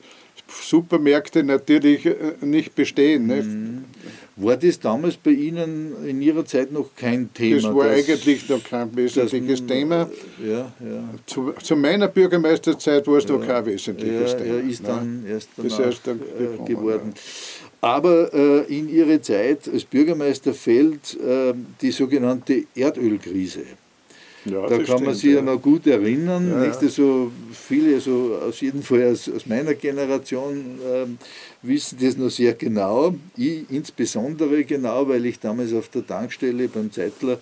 [0.48, 3.28] Supermärkte natürlich äh, nicht bestehen.
[3.28, 3.48] Nicht?
[4.41, 7.62] War das damals bei Ihnen in Ihrer Zeit noch kein Thema?
[7.62, 10.10] Das war eigentlich noch kein wesentliches Thema.
[10.43, 11.10] Ja, ja.
[11.27, 14.56] Zu, zu, meiner Bürgermeisterzeit war es ja, noch kein wesentliches ja, Thema.
[14.56, 17.13] Ja, ist dann erst danach erst dann gekommen, geworden.
[17.82, 23.62] Aber äh, in Ihre Zeit als Bürgermeister fällt äh, die sogenannte Erdölkrise.
[24.45, 26.49] Ja, da kann stimmt, man sich ja noch gut erinnern.
[26.49, 26.82] Ja, nicht?
[26.82, 31.06] Also viele, also aus jedem Fall aus, aus meiner Generation, äh,
[31.62, 33.15] wissen das noch sehr genau.
[33.38, 37.39] Ich insbesondere genau, weil ich damals auf der Tankstelle beim Zeitler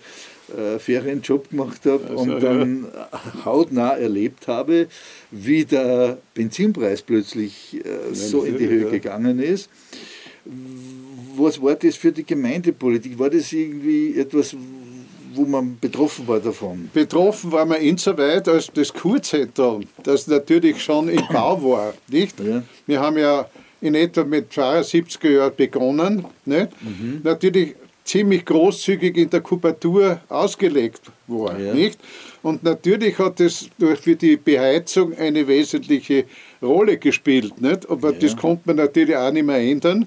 [0.56, 3.44] äh, Ferienjob gemacht habe also, und dann ja.
[3.44, 4.88] hautnah erlebt habe,
[5.30, 9.70] wie der Benzinpreis plötzlich äh, so in die Höhe gegangen ist.
[11.36, 13.18] Was war das für die Gemeindepolitik?
[13.18, 14.56] War das irgendwie etwas,
[15.34, 16.90] wo man betroffen war davon?
[16.92, 21.94] Betroffen war man insoweit, als das Kurzzettel, das natürlich schon im Bau war.
[22.08, 22.38] Nicht?
[22.40, 22.62] Ja.
[22.86, 23.46] Wir haben ja
[23.80, 26.24] in etwa mit 72er Jahren begonnen.
[26.44, 26.70] Nicht?
[26.82, 27.20] Mhm.
[27.22, 31.58] Natürlich ziemlich großzügig in der Kubatur ausgelegt war.
[31.58, 31.74] Ja.
[31.74, 31.98] Nicht?
[32.42, 36.24] Und natürlich hat es für die Beheizung eine wesentliche
[36.62, 37.60] Rolle gespielt.
[37.60, 37.88] Nicht?
[37.88, 38.18] Aber ja.
[38.18, 40.06] das konnte man natürlich auch nicht mehr ändern.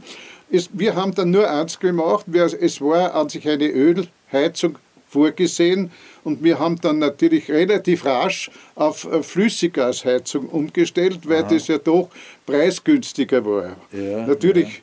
[0.49, 4.77] wir haben dann nur eins gemacht, es war an sich eine Ölheizung
[5.13, 5.91] vorgesehen
[6.23, 11.53] und wir haben dann natürlich relativ rasch auf äh, Flüssiggasheizung umgestellt, weil Aha.
[11.53, 12.09] das ja doch
[12.45, 13.75] preisgünstiger war.
[13.91, 14.81] Ja, natürlich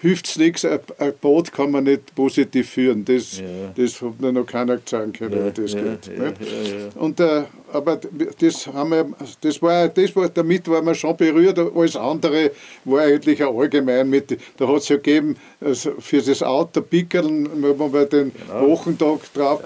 [0.00, 0.80] hilft es nichts, ein,
[1.20, 3.04] Boot kann man nicht positiv führen.
[3.04, 3.44] Das, ja.
[3.76, 6.10] das hat mir noch keiner gesagt, wie ja, das ja, geht.
[6.18, 8.00] Ja, Und, äh, aber
[8.38, 9.06] das, haben wir,
[9.40, 11.58] das, war, das war, damit war man schon berührt.
[11.58, 12.50] Alles andere
[12.84, 17.76] war eigentlich allgemein mit, da hat es ja gegeben, also für das Auto Pickeln, wenn
[17.76, 18.68] man den genau.
[18.68, 19.62] Wochentag drauf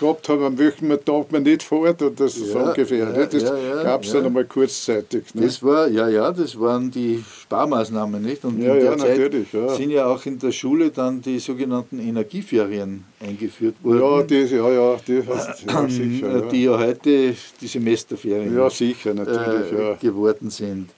[0.00, 2.98] gehabt haben, an welchem Tag man nicht fährt und das ja, so ungefähr.
[2.98, 3.28] Ja, ne?
[3.30, 5.34] Das ja, gab es dann einmal kurzzeitig.
[5.34, 5.42] Ne?
[5.42, 8.44] Das war, ja, ja, das waren die Sparmaßnahmen, nicht?
[8.44, 9.32] Und ja, in der Zeit
[9.76, 14.00] sind ja auch in der Schule dann die sogenannten Energieferien eingeführt worden.
[14.00, 19.14] Ja, die, ja, ja, die, hast, ja, sicher, die ja heute die Semesterferien ja, sicher,
[19.14, 20.90] natürlich, äh, geworden sind.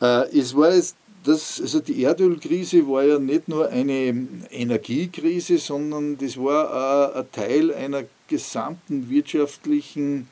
[0.00, 6.18] Äh, es war jetzt das, also die Erdölkrise war ja nicht nur eine Energiekrise, sondern
[6.18, 10.26] das war ein Teil einer gesamten wirtschaftlichen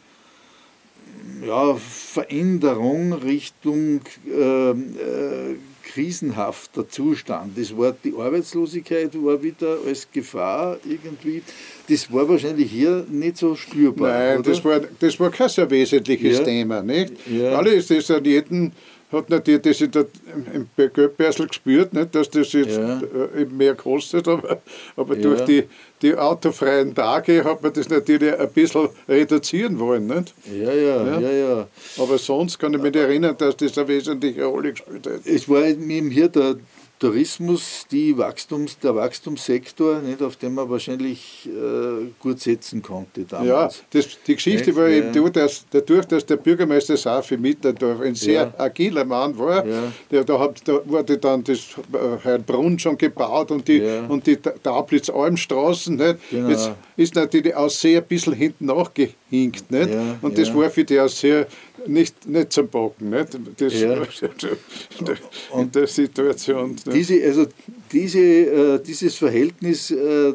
[1.47, 7.59] ja, Veränderung Richtung äh, äh, krisenhafter Zustand.
[7.59, 11.43] Das war die Arbeitslosigkeit war wieder als Gefahr irgendwie.
[11.89, 14.37] Das war wahrscheinlich hier nicht so spürbar.
[14.37, 16.45] Nein, das war, das war kein so wesentliches ja.
[16.45, 16.83] Thema.
[16.83, 17.15] Nicht?
[17.29, 17.59] Ja.
[17.59, 18.73] Alles das an jedem
[19.13, 20.07] hat natürlich das in der,
[20.53, 23.01] im Geldbörsel gespürt, nicht, dass das jetzt ja.
[23.01, 24.61] Äh, eben mehr kostet, aber,
[24.97, 25.23] aber ja.
[25.23, 25.65] durch die,
[26.03, 30.07] die autofreien Tage hat man das natürlich ein bisschen reduzieren wollen.
[30.07, 30.35] Nicht?
[30.53, 31.31] Ja, ja, ja, ja.
[31.31, 31.69] ja.
[31.99, 35.27] Aber sonst kann ich mich erinnern, dass das eine wesentliche Rolle gespielt hat.
[35.27, 36.57] Es war eben hier der,
[37.01, 43.49] Tourismus die Wachstums, der Wachstumssektor, nicht, auf den man wahrscheinlich äh, gut setzen konnte damals.
[43.49, 44.77] Ja, das, die Geschichte nicht?
[44.77, 44.99] war ja.
[44.99, 48.55] eben die, dass dadurch, dass der Bürgermeister Safi Mitterdorf ein sehr ja.
[48.59, 49.93] agiler Mann war, ja.
[50.11, 51.59] der, da, hat, da wurde dann das
[51.91, 54.05] äh, Heilbrunn schon gebaut und die, ja.
[54.07, 55.97] und die Taublitz-Almstraßen.
[55.97, 56.49] Genau.
[56.51, 59.71] Jetzt ist natürlich auch sehr ein bisschen hinten nachgehinkt.
[59.71, 59.91] Nicht?
[60.21, 61.47] und das war für die auch sehr
[61.87, 63.39] nicht, nicht zum Bocken, nicht?
[63.57, 64.03] Das, ja.
[65.59, 66.77] in der Situation.
[66.93, 67.47] Diese, also
[67.93, 70.33] diese, äh, dieses Verhältnis äh,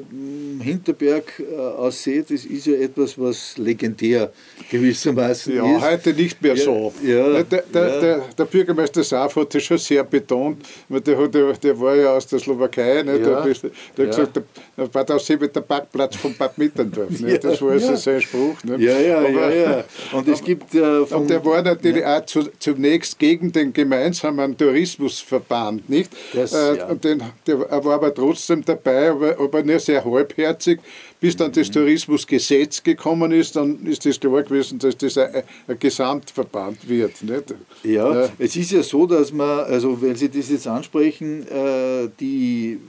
[0.65, 4.32] Hinterberg äh, aussieht, das ist ja etwas, was legendär
[4.71, 5.82] gewissermaßen ja, ist.
[5.82, 6.91] Ja, heute nicht mehr so.
[7.04, 7.99] Ja, der, der, ja.
[7.99, 12.15] Der, der, Bürgermeister Saaf hat das schon sehr betont, weil der, der, der war ja
[12.15, 13.19] aus der Slowakei, ne?
[13.19, 13.54] der, der,
[13.97, 14.41] der hat gesagt,
[14.75, 17.19] da war das mit der Parkplatz von Bad Mitterndorf.
[17.19, 17.39] Ne?
[17.45, 18.63] Das war also sein Spruch.
[18.63, 18.78] Ne?
[18.78, 19.84] Ja, ja, Aber, ja, ja.
[20.13, 25.88] Und es gibt äh, Und der war natürlich auch zu, zunächst gegen den gemeinsamen Tourismusverband,
[25.89, 26.12] nicht?
[26.34, 30.54] Das, äh, und den, der, er war aber trotzdem dabei, aber, aber nur sehr halbherzig
[30.55, 30.79] 1949,
[31.19, 35.79] bis dann das Tourismusgesetz gekommen ist, dann ist es klar gewesen, dass das ein, ein
[35.79, 37.23] Gesamtverband wird.
[37.23, 37.55] Nicht?
[37.83, 42.09] Ja, ja, es ist ja so, dass man, also wenn Sie das jetzt ansprechen, äh,
[42.19, 42.79] die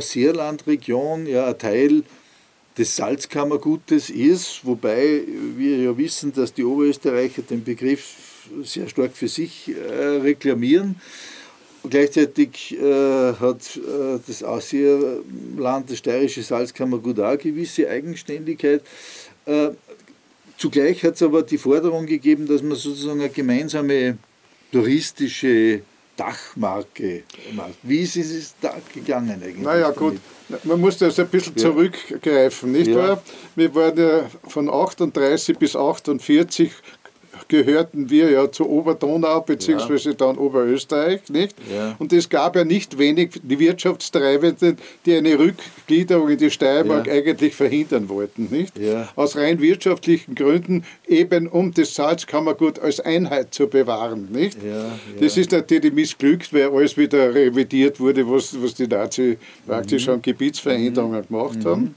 [0.00, 2.02] Seerlandregion ja ein Teil
[2.78, 5.22] des Salzkammergutes ist, wobei
[5.56, 8.14] wir ja wissen, dass die Oberösterreicher den Begriff
[8.64, 10.96] sehr stark für sich äh, reklamieren.
[11.88, 18.82] Gleichzeitig äh, hat äh, das Aussieherland, das steirische Salzkammergut auch eine gewisse Eigenständigkeit.
[19.46, 19.70] Äh,
[20.58, 24.18] zugleich hat es aber die Forderung gegeben, dass man sozusagen eine gemeinsame
[24.72, 25.80] touristische
[26.16, 27.78] Dachmarke macht.
[27.82, 29.56] Wie ist es da gegangen eigentlich?
[29.56, 30.18] Naja, gut,
[30.64, 31.62] man muss das ein bisschen ja.
[31.62, 32.96] zurückgreifen, nicht ja.
[32.96, 33.22] wahr?
[33.56, 36.72] Wir waren ja von 38 bis 48
[37.50, 40.10] gehörten wir ja zu Oberdonau bzw.
[40.10, 40.12] Ja.
[40.14, 41.56] dann Oberösterreich, nicht?
[41.70, 41.96] Ja.
[41.98, 47.12] Und es gab ja nicht wenig die Wirtschaftstreibenden, die eine Rückgliederung in die Steiermark ja.
[47.12, 48.74] eigentlich verhindern wollten, nicht?
[49.16, 54.56] Aus rein wirtschaftlichen Gründen, eben um das Salzkammergut als Einheit zu bewahren, nicht?
[55.20, 59.36] Das ist natürlich missglückt, weil alles wieder revidiert wurde, was, was die Nazi
[59.66, 60.14] praktisch mhm.
[60.14, 61.26] an Gebietsveränderungen mhm.
[61.26, 61.94] gemacht haben.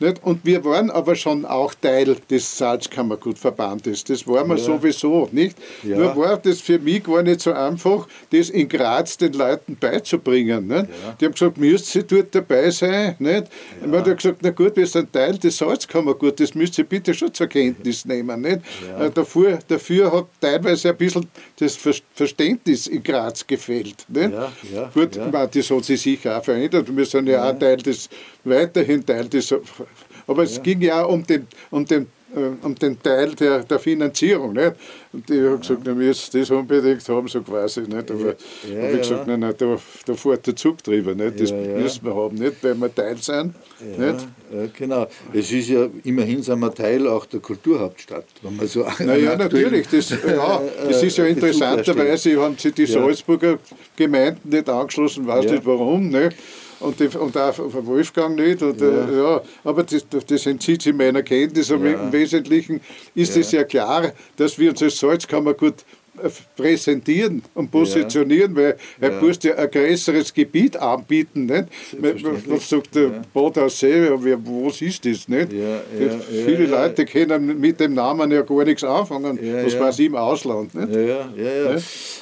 [0.00, 0.22] Nicht?
[0.22, 4.04] Und wir waren aber schon auch Teil des Salzkammergutverbandes.
[4.04, 4.62] Das waren wir ja.
[4.62, 5.56] sowieso, nicht?
[5.82, 5.96] Ja.
[5.98, 10.68] Nur war das für mich gar nicht so einfach, das in Graz den Leuten beizubringen.
[10.68, 10.82] Nicht?
[10.82, 11.16] Ja.
[11.20, 13.16] Die haben gesagt, müsst ihr dort dabei sein.
[13.18, 13.46] Nicht?
[13.80, 13.86] Ja.
[13.86, 17.34] Man hat gesagt, na gut, wir sind Teil des Salzkammergutes, das müsst ihr bitte schon
[17.34, 18.40] zur Kenntnis nehmen.
[18.40, 18.60] Nicht?
[18.98, 21.26] Äh, dafür, dafür hat teilweise ein bisschen
[21.58, 21.76] das
[22.14, 24.06] Verständnis in Graz gefehlt.
[24.08, 24.32] Nicht?
[24.72, 24.90] Ja.
[24.94, 25.46] Gut, ja.
[25.46, 26.86] das hat sich sicher auch verändert.
[26.96, 28.08] Wir sind ja, auch Teil des,
[28.44, 29.52] weiterhin Teil des
[30.28, 34.52] aber es ging ja um den, um den äh, um den Teil der, der Finanzierung.
[34.52, 34.74] Nicht?
[35.12, 35.86] Und ich habe gesagt, ja.
[35.86, 37.80] wir müssen das unbedingt haben, so quasi.
[37.80, 38.10] Nicht?
[38.10, 38.34] Aber
[38.70, 41.14] ja, habe ich gesagt, nein, nein, da, da fährt der Zug drüber.
[41.14, 41.40] Nicht?
[41.40, 43.54] Das müssen wir haben, nicht, weil wir Teil sind.
[43.80, 44.76] Nicht?
[44.76, 45.06] genau.
[45.32, 48.26] Es ist ja, immerhin sind wir Teil auch der Kulturhauptstadt.
[48.42, 49.88] Wenn man so naja, natürlich.
[49.88, 53.58] Das, ja, das ist ja interessanterweise, haben sich die Salzburger
[53.96, 56.08] Gemeinden nicht angeschlossen, weiß nicht warum.
[56.08, 56.36] Nicht?
[56.80, 58.62] Und, die, und auch Wolfgang nicht.
[58.62, 59.10] Und, ja.
[59.10, 59.42] ja.
[59.64, 61.70] aber das, das entzieht sich meiner Kenntnis.
[61.70, 62.00] Aber ja.
[62.00, 62.80] im Wesentlichen
[63.14, 63.64] ist es ja.
[63.64, 65.84] klar, dass wir uns als Salzkammergut
[66.56, 68.62] präsentieren und positionieren, ja.
[68.62, 69.20] weil er ja.
[69.20, 71.46] muss ja ein größeres Gebiet anbieten.
[71.46, 71.68] Nicht?
[72.00, 73.22] Man sagt, der ja.
[73.32, 75.28] Bodaussee, was ist das?
[75.28, 75.52] Nicht?
[75.52, 75.80] Ja,
[76.44, 80.74] Viele Leute können mit dem Namen ja gar nichts anfangen, was weiß ich im Ausland.
[80.74, 80.92] Nicht?
[80.92, 81.76] Ja, ja, ja.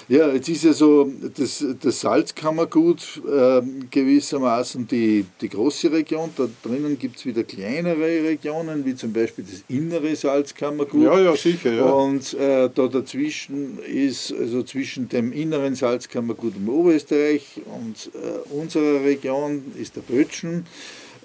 [0.09, 6.31] ja, jetzt ist ja so das, das Salzkammergut äh, gewissermaßen die, die große Region.
[6.37, 11.03] Da drinnen gibt es wieder kleinere Regionen, wie zum Beispiel das innere Salzkammergut.
[11.03, 11.73] Ja, ja, sicher.
[11.73, 11.85] Ja.
[11.85, 19.05] Und äh, da dazwischen ist also zwischen dem inneren Salzkammergut im Oberösterreich und äh, unserer
[19.05, 20.67] Region ist der Bötschen.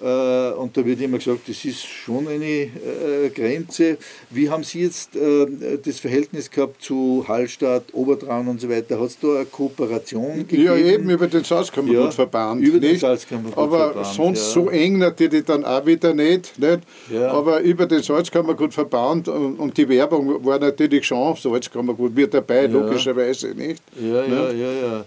[0.02, 3.98] Äh, und da wird immer gesagt, das ist schon eine äh, Grenze.
[4.30, 5.46] Wie haben Sie jetzt äh,
[5.84, 8.98] das Verhältnis gehabt zu Hallstatt, Obertraun und so weiter?
[8.98, 10.64] Hat es da eine Kooperation gegeben?
[10.64, 12.62] Ja, eben über den Salzkammergutverband.
[12.62, 13.96] Ja, über den Salzkammergutverband.
[13.96, 14.62] Aber sonst ja.
[14.62, 16.58] so eng natürlich dann auch wieder nicht.
[16.58, 16.80] nicht?
[17.12, 17.30] Ja.
[17.30, 23.48] Aber über den Salzkammergutverband und, und die Werbung war natürlich schon Salzkammergut mit dabei, logischerweise
[23.54, 23.82] nicht.
[24.00, 25.04] Ja, ja, ja, ja.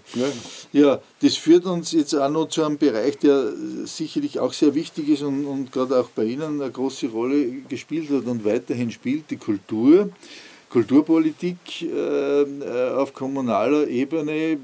[0.72, 3.52] Ja, das führt uns jetzt auch noch zu einem Bereich, der
[3.86, 8.12] sicherlich auch sehr wichtig ist und, und gerade auch bei Ihnen eine große Rolle gespielt
[8.12, 10.12] hat und weiterhin spielt, die Kultur.
[10.70, 14.58] Kulturpolitik äh, auf kommunaler Ebene,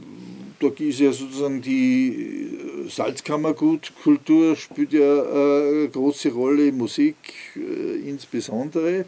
[0.60, 7.15] da ist ja sozusagen die Salzkammergutkultur spielt ja eine große Rolle, Musik
[7.56, 9.06] äh, insbesondere.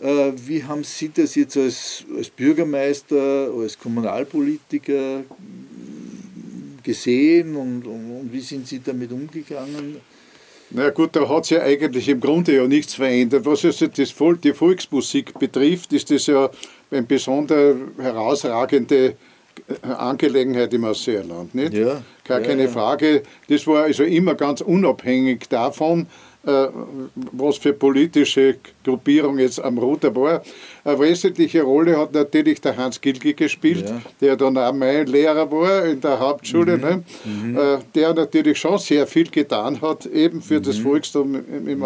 [0.00, 5.24] Äh, wie haben Sie das jetzt als, als Bürgermeister, als Kommunalpolitiker
[6.88, 10.00] gesehen und, und, wie sind Sie damit umgegangen?
[10.70, 13.44] Na gut, da hat sich ja eigentlich im Grunde ja nichts verändert.
[13.44, 16.50] Was also das die Volksmusik betrifft, ist das ja
[16.90, 19.16] eine besonders herausragende
[19.82, 21.54] Angelegenheit im Ausseerland.
[21.54, 21.74] Nicht?
[21.74, 22.68] Ja, Gar keine ja.
[22.68, 23.22] Frage.
[23.48, 26.06] Das war also immer ganz unabhängig davon,
[26.46, 26.68] äh,
[27.32, 30.42] was für politische Gruppierung jetzt am Ruder war.
[30.88, 34.00] Eine wesentliche Rolle hat natürlich der Hans Gilge gespielt, ja.
[34.22, 36.82] der dann auch mein Lehrer war in der Hauptschule, mhm.
[36.82, 37.04] ne?
[37.24, 37.58] mhm.
[37.58, 40.62] Äh, der natürlich schon sehr viel getan hat, eben für mhm.
[40.62, 41.78] das Volkstum im.
[41.78, 41.82] Mhm.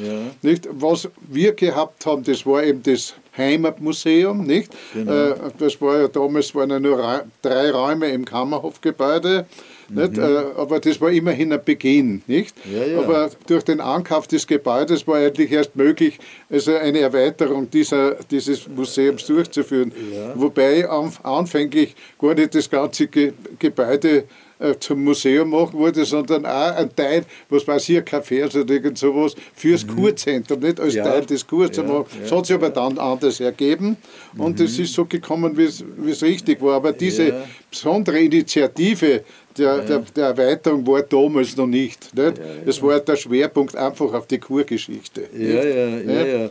[0.00, 0.20] Ja.
[0.40, 0.68] Nicht?
[0.70, 4.70] Was wir gehabt haben, das war eben das Heimatmuseum, nicht?
[4.94, 5.12] Genau.
[5.12, 9.46] Äh, das war ja damals waren ja nur drei Räume im Kammerhofgebäude.
[9.94, 10.16] Nicht?
[10.16, 10.26] Mhm.
[10.56, 12.22] Aber das war immerhin ein Beginn.
[12.26, 12.54] Nicht?
[12.64, 12.98] Ja, ja.
[13.00, 16.18] Aber durch den Ankauf des Gebäudes war eigentlich erst möglich,
[16.50, 19.92] also eine Erweiterung dieser, dieses Museums durchzuführen.
[20.12, 20.32] Ja.
[20.34, 24.24] Wobei anfänglich gar nicht das ganze Ge Gebäude
[24.62, 28.72] äh, zum Museum machen wollte, sondern auch ein Teil, was weiß ich, ein Café oder
[28.72, 29.96] irgend sowas, fürs mhm.
[29.96, 31.02] Kurzentrum, nicht als ja.
[31.02, 32.06] Teil des Kurs zu machen.
[32.20, 33.96] Das hat sich aber dann anders ergeben
[34.38, 34.84] und es mhm.
[34.84, 36.76] ist so gekommen, wie es richtig war.
[36.76, 39.24] Aber diese besondere Initiative,
[39.58, 42.14] der, der, der, Erweiterung war damals noch nicht.
[42.14, 42.40] nicht?
[42.66, 45.28] Es war der Schwerpunkt einfach auf die Kurgeschichte.
[45.36, 46.50] Ja, ja, ja, ja.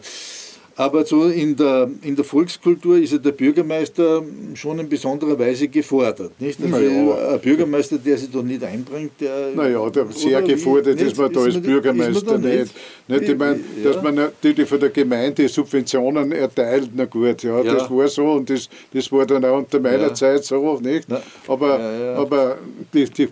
[0.75, 5.67] Aber so in der, in der Volkskultur ist ja der Bürgermeister schon in besonderer Weise
[5.67, 6.39] gefordert.
[6.39, 6.59] Nicht?
[6.61, 7.33] Also naja.
[7.33, 9.51] Ein Bürgermeister, der sich da nicht einbringt, der.
[9.53, 12.59] Naja, der sehr gefordert ist man da als Bürgermeister nicht.
[12.59, 12.75] nicht.
[13.07, 13.29] nicht.
[13.29, 13.91] Ich meine, ja.
[13.91, 17.73] dass man natürlich von der Gemeinde Subventionen erteilt, na gut, ja, ja.
[17.73, 20.13] das war so und das, das war dann auch unter meiner ja.
[20.13, 21.07] Zeit so, nicht?
[21.47, 21.79] Aber,
[22.15, 22.57] aber
[22.93, 23.27] die, die,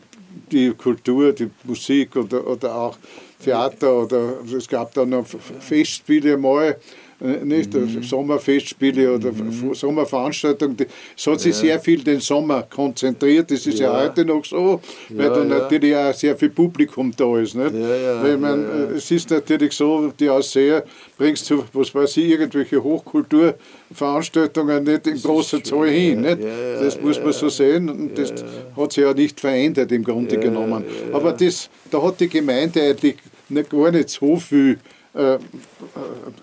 [0.51, 2.97] die Kultur, die Musik oder, oder auch
[3.43, 5.25] Theater oder es gab dann noch
[5.59, 6.75] Festspiele mal
[7.19, 7.73] nicht?
[7.73, 8.03] Mhm.
[8.03, 9.73] Sommerfestspiele oder mhm.
[9.73, 10.77] Sommerveranstaltungen.
[11.17, 11.61] Es hat sich ja.
[11.61, 13.51] sehr viel den Sommer konzentriert.
[13.51, 17.11] Das ist ja, ja heute noch so, weil ja, da natürlich auch sehr viel Publikum
[17.15, 17.55] da ist.
[17.55, 17.73] Nicht?
[17.73, 20.83] weil man, Es ist natürlich so, die Ausseher
[21.17, 26.21] bringst du, was weiß ich, irgendwelche Hochkulturveranstaltungen nicht in großer Zahl hin.
[26.21, 26.39] Nicht?
[26.79, 28.33] das muss man so sehen und das
[28.77, 30.83] hat sich ja nicht verändert im Grunde genommen.
[31.11, 33.17] Aber das, da hat die Gemeinde eigentlich
[33.49, 34.79] nicht, gar nicht so viel
[35.13, 35.39] äh, äh,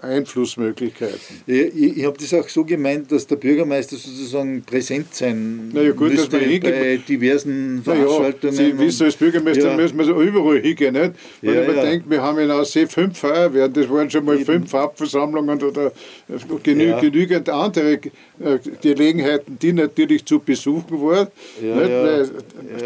[0.03, 1.19] Einflussmöglichkeiten.
[1.47, 6.13] Ich, ich habe das auch so gemeint, dass der Bürgermeister sozusagen präsent sein naja, gut,
[6.13, 8.55] müsste dass man bei diversen Veranstaltungen.
[8.55, 9.77] Ja, Sie wissen, als Bürgermeister ja.
[9.77, 10.95] müssen wir so überall hingehen.
[10.95, 11.13] Nicht?
[11.41, 11.83] Wenn ja, man ja.
[11.83, 14.45] denkt, wir haben in Aussee fünf Feuerwehren, das waren schon mal Eben.
[14.45, 15.93] fünf Hauptversammlungen oder
[16.63, 17.01] genü ja.
[17.01, 21.29] genügend andere äh, Gelegenheiten, die natürlich zu besuchen waren.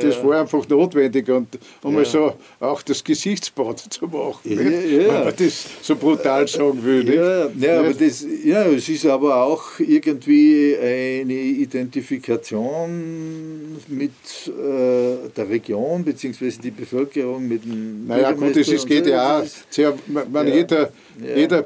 [0.01, 4.39] Das war einfach notwendig und um mal so auch das Gesichtsbad zu machen.
[4.45, 7.13] Ja, das, so brutal sagen.
[7.13, 14.13] Ja, ja, aber das, ja, es ist aber auch irgendwie eine Identifikation mit
[14.47, 16.53] äh, der Region bzw.
[16.63, 19.45] die Bevölkerung mit dem Naja gut, das ist, geht ja auch.
[19.69, 20.55] Sehr, man, ja.
[20.55, 20.89] Jeder, ja.
[21.37, 21.65] jeder äh,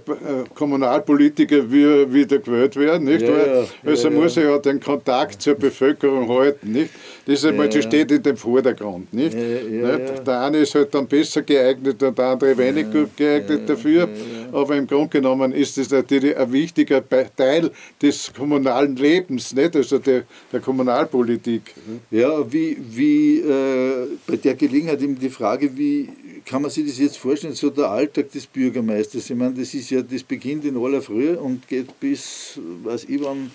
[0.54, 3.22] Kommunalpolitiker will wieder gewählt werden, nicht?
[3.22, 6.90] Ja, also muss er ja den Kontakt zur Bevölkerung halten, nicht?
[7.26, 9.34] Das ist einmal, das steht in dem Vordergrund, nicht?
[9.34, 10.26] nicht?
[10.26, 14.08] Der eine ist halt dann besser geeignet und der andere weniger gut geeignet dafür.
[14.52, 17.02] Aber im Grunde genommen ist es natürlich ein wichtiger
[17.34, 19.74] Teil des kommunalen Lebens, nicht?
[19.74, 21.62] also der, der Kommunalpolitik.
[22.10, 26.08] Ja, wie, wie äh, bei der Gelegenheit eben die Frage, wie
[26.44, 29.30] kann man sich das jetzt vorstellen, so der Alltag des Bürgermeisters?
[29.30, 33.22] Ich meine, das ist ja, das beginnt in aller Früh und geht bis, weiß ich
[33.22, 33.50] wann,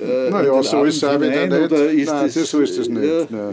[0.00, 1.72] äh, naja, so ist es auch wieder nicht.
[1.72, 3.04] Ist Nein, das, so ist es nicht.
[3.04, 3.52] Ja, ja.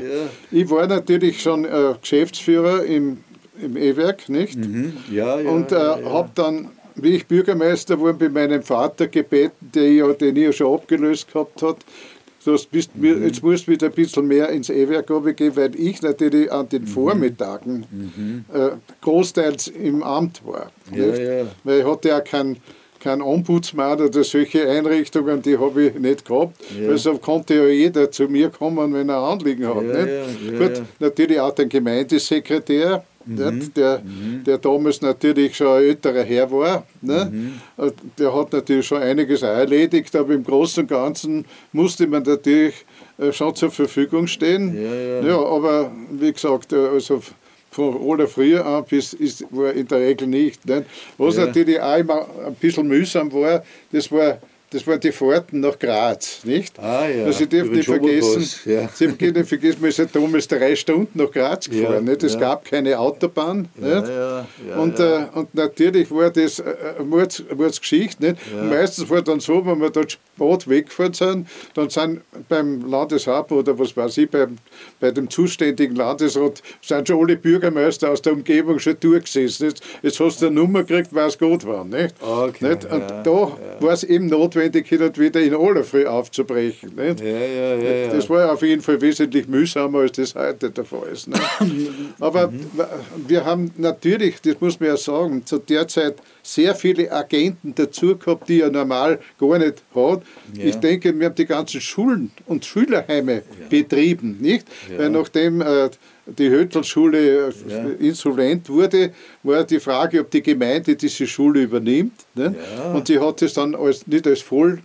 [0.51, 3.17] Ich war natürlich schon äh, Geschäftsführer im
[3.61, 4.57] im E-Werk, nicht?
[4.57, 4.93] Mhm.
[5.11, 9.91] Ja, ja, und äh, habe dann, wie ich Bürgermeister wurde, bei meinem Vater gebeten, der
[9.91, 11.77] ja, den ich ja schon abgelöst gehabt hat,
[12.43, 13.23] du bist, mhm.
[13.23, 16.83] jetzt musst du wieder ein bisschen mehr ins E-Werk gehen, weil ich natürlich an den
[16.83, 16.87] mhm.
[16.87, 18.45] Vormittagen mhm.
[18.53, 20.71] äh, großteils im Amt war.
[20.93, 21.45] Ja, ja.
[21.63, 22.57] Weil ich hatte ja keinen
[23.05, 26.57] kein Ombudsmann oder solche Einrichtungen, die habe ich nicht gehabt.
[26.79, 26.89] Ja.
[26.89, 29.83] Also konnte ja jeder zu mir kommen, wenn er ein Anliegen hat.
[29.83, 30.59] Ja, nicht?
[30.59, 33.73] Gut, natürlich auch den Gemeindesekretär, Mhm.
[33.75, 34.43] Der, mhm.
[34.43, 36.85] der damals natürlich schon ein älterer Herr war.
[37.01, 37.31] Ne?
[37.31, 37.91] Mhm.
[38.19, 42.85] Der hat natürlich schon einiges erledigt, aber im Großen und Ganzen musste man natürlich
[43.17, 44.75] äh, schon zur Verfügung stehen.
[44.75, 45.27] Ja, ja.
[45.27, 47.19] ja aber wie gesagt, äh, also
[47.75, 50.65] von aller früher an bis ist, war in der Regel nicht.
[50.65, 50.83] nicht?
[51.17, 51.45] Was ja.
[51.45, 54.37] natürlich auch immer ein bisschen mühsam war, das war
[54.75, 56.77] das waren die Fahrten nach Graz, nicht?
[56.79, 57.23] Ah, ja.
[57.23, 58.89] Also, Sie dürfen nicht vergessen, ja.
[58.93, 61.93] Sie dürfen nicht vergessen, wir sind damals drei Stunden nach Graz gefahren.
[61.93, 62.23] Ja, nicht?
[62.23, 62.41] Es ja.
[62.41, 63.69] gab keine Autobahn.
[63.81, 64.77] Ja, nicht?
[64.77, 68.21] Und, äh, und natürlich war das eine äh, Mords, Mordsgeschichte.
[68.21, 68.37] Nicht?
[68.53, 73.59] Und meistens war dann so, wenn wir dort spät weggefahren sind, dann sind beim Landeshauptmann
[73.59, 74.57] oder was weiß ich, beim,
[74.99, 79.69] bei dem zuständigen Landesrat, sind schon alle Bürgermeister aus der Umgebung schon durchgesessen.
[79.69, 81.85] Jetzt, jetzt hast du eine Nummer gekriegt, was gut war.
[81.85, 82.15] Nicht?
[82.21, 82.91] Okay, nicht?
[82.91, 86.95] Und da war es eben notwendig, notwendig, wieder in Allerfrüh aufzubrechen.
[86.95, 87.19] Nicht?
[87.19, 91.09] Ja, ja, ja, das war auf jeden Fall wesentlich mühsamer, als das heute der Fall
[91.11, 91.27] ist.
[91.27, 91.41] Nicht?
[92.19, 92.69] Aber mhm.
[93.27, 98.17] wir haben natürlich, das muss man ja sagen, zu der Zeit sehr viele Agenten dazu
[98.17, 100.21] gehabt, die er normal gar nicht hat.
[100.57, 104.67] Ich denke, wir haben die ganzen Schulen und Schülerheime betrieben, nicht?
[104.95, 105.89] Weil nachdem äh,
[106.25, 107.85] die Hötelschule ja.
[107.99, 109.11] insolvent wurde,
[109.43, 112.25] war die Frage, ob die Gemeinde diese Schule übernimmt.
[112.33, 112.55] Ne?
[112.77, 112.93] Ja.
[112.93, 114.79] Und sie hat es dann als, nicht als Voll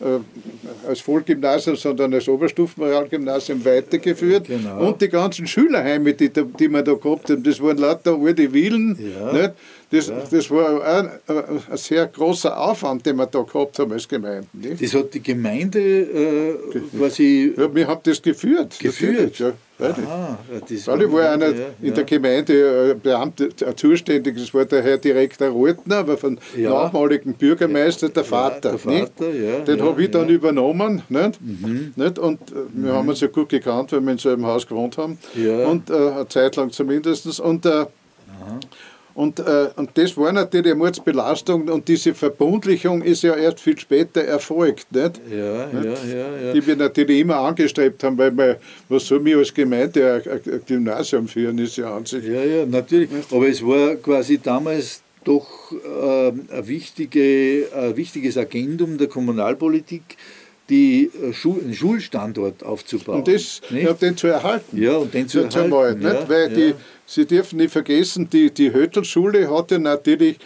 [0.00, 4.46] äh, als Vollgymnasium, sondern als Oberstufenrealgymnasium weitergeführt.
[4.46, 4.88] Genau.
[4.88, 8.98] Und die ganzen Schülerheime, die, die wir da gehabt haben, das waren lauter alte Villen.
[8.98, 9.32] Ja.
[9.32, 9.50] Nicht?
[9.90, 10.22] Das, ja.
[10.30, 14.46] das war ein, ein, sehr großer Aufwand, den wir da gehabt haben als Gemeinde.
[14.54, 14.82] Nicht?
[14.82, 16.54] Das hat die Gemeinde äh,
[16.96, 17.52] quasi.
[17.54, 18.78] Ja, wir haben das geführt.
[18.78, 19.38] Geführt?
[19.38, 19.52] Ja.
[19.80, 21.94] Das Weil ich war einer ja, in ja.
[21.94, 26.70] der Gemeinde äh, Beamte, äh, zuständig, das war der Herr Direktor Rotner, aber von ja.
[26.70, 28.70] nachmaligen Bürgermeister, der Vater.
[28.70, 29.30] der Vater
[29.66, 31.02] Den habe ich dann übernommen.
[31.08, 31.40] Nicht?
[31.40, 31.92] Mhm.
[31.96, 32.18] Nicht?
[32.18, 32.96] Und äh, wir mhm.
[32.96, 35.18] haben uns ja gut gekannt, weil wir in so einem Haus gewohnt haben.
[35.66, 37.40] Und äh, eine Zeit lang zumindest.
[37.40, 37.86] Und äh,
[39.20, 43.78] und, äh, und das war natürlich eine Mordsbelastung und diese Verbundlichung ist ja erst viel
[43.78, 44.90] später erfolgt.
[44.92, 45.20] Nicht?
[45.30, 46.04] Ja, nicht?
[46.06, 46.52] Ja, ja, ja.
[46.54, 48.56] Die wir natürlich immer angestrebt haben, weil wir,
[48.88, 52.24] was soll mir als Gemeinde ein, ein Gymnasium führen, ist ja an sich.
[52.24, 53.10] Ja, ja, natürlich.
[53.30, 60.16] Aber es war quasi damals doch äh, ein, wichtige, ein wichtiges Agendum der Kommunalpolitik,
[60.70, 63.18] die äh, Schul Schulstandort aufzubauen.
[63.18, 64.80] Und das, ja, den zu erhalten.
[64.80, 65.68] Ja, und den zu erhalten.
[65.68, 66.56] Mal, ja, Weil ja.
[66.56, 70.38] die, Sie dürfen nicht vergessen, die, die Hötelschule hatte natürlich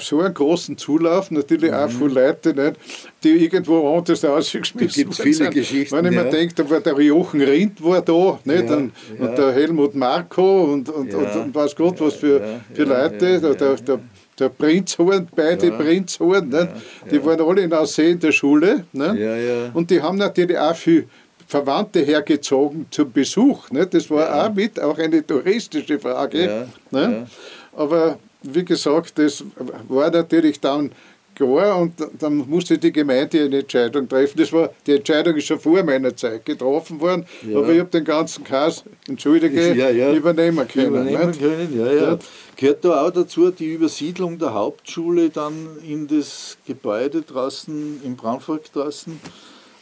[0.00, 1.76] so einen großen Zulauf, natürlich mhm.
[1.76, 2.76] auch viele Leute, nicht,
[3.22, 5.14] die irgendwo anders ausgeschmissen sind.
[5.14, 5.96] viele Geschichten.
[5.96, 6.24] Wenn ich ja.
[6.24, 9.26] mir denke, da war der Jochen Rindt war da, nicht, ja, und, ja.
[9.26, 13.54] und, der Helmut Marko und, und, und, und weiß Gott, was für, für Leute, der,
[13.76, 14.00] der,
[14.38, 15.76] der Prinzhorn, beide ja.
[15.76, 16.68] Prinzhorn, ja,
[17.10, 17.24] die ja.
[17.24, 18.84] waren alle in Aussee in der Schule.
[18.92, 19.70] Ne?
[19.74, 21.08] Und die haben natürlich auch viel
[21.46, 23.70] Verwandte hergezogen zum Besuch.
[23.70, 23.86] Ne?
[23.86, 26.66] Das war auch mit auch eine touristische Frage.
[26.90, 27.26] Ne?
[27.74, 29.44] Aber wie gesagt, das
[29.88, 30.90] war natürlich dann
[31.36, 34.38] klar und dann musste die Gemeinde eine Entscheidung treffen.
[34.38, 37.58] Das war, die Entscheidung ist schon vor meiner Zeit getroffen worden, ja.
[37.58, 40.12] aber ich habe den ganzen Kass, entschuldige, ja, ja.
[40.12, 40.88] übernehmen können.
[40.88, 42.18] Übernehmen können, ja, ja.
[42.56, 48.74] Gehört da auch dazu die Übersiedlung der Hauptschule dann in das Gebäude draußen, im Braunfeld
[48.74, 49.20] draußen?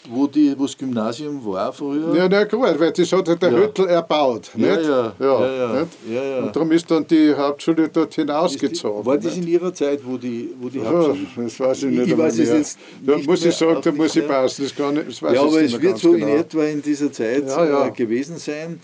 [0.08, 2.14] Wo, die, wo das Gymnasium war früher.
[2.14, 3.58] Ja, na gut, weil das hat halt der ja.
[3.58, 4.50] Hüttel erbaut.
[4.54, 4.68] Nicht?
[4.68, 6.38] Ja, ja, ja, ja, ja.
[6.40, 9.02] Und darum ist dann die Hauptschule dort hinausgezogen.
[9.02, 11.26] Die, war das in Ihrer Zeit, wo die, wo die Hauptschule...
[11.36, 14.16] Oh, das weiß ich nicht ich weiß es jetzt Da muss ich sagen, da muss
[14.16, 14.64] ich passen.
[14.64, 16.26] Das kann ich, das ja, aber es wird so genau.
[16.26, 18.80] in etwa in dieser Zeit äh, gewesen sein,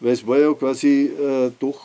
[0.00, 1.80] weil es war ja quasi äh, doch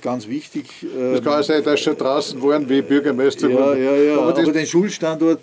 [0.00, 0.66] ganz wichtig.
[0.80, 3.48] Das kann ja sein, dass schon draußen waren wie Bürgermeister.
[3.50, 4.18] Ja, ja, ja.
[4.18, 5.40] Aber, aber den Schulstandort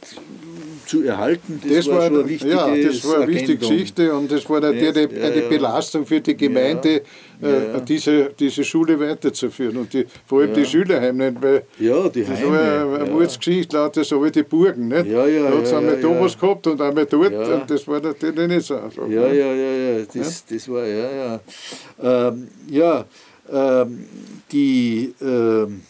[0.86, 1.60] zu erhalten.
[1.64, 4.60] Das, das war, schon eine wichtige, ja, das war eine wichtige Geschichte und das war
[4.60, 7.02] natürlich ja, eine Belastung für die Gemeinde,
[7.42, 11.36] äh, diese, diese Schule weiterzuführen und die, vor allem die Schülerheime.
[11.42, 12.52] Weil ja, die das Heime.
[12.52, 14.88] war eine Mordsgeschichte, lauter so alte Burgen.
[14.88, 15.08] Nicht?
[15.08, 18.00] Ja, ja, da hat es einmal da was gehabt und einmal dort und das war
[18.02, 19.08] natürlich nicht so einfach.
[19.08, 22.30] Ja, ja, ja, ja, das, das war, ja, ja.
[22.30, 23.06] Ähm, ja,
[23.52, 24.06] ähm,
[24.52, 25.82] die ähm,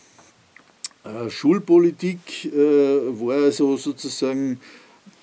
[1.06, 4.60] äh, Schulpolitik äh, war also sozusagen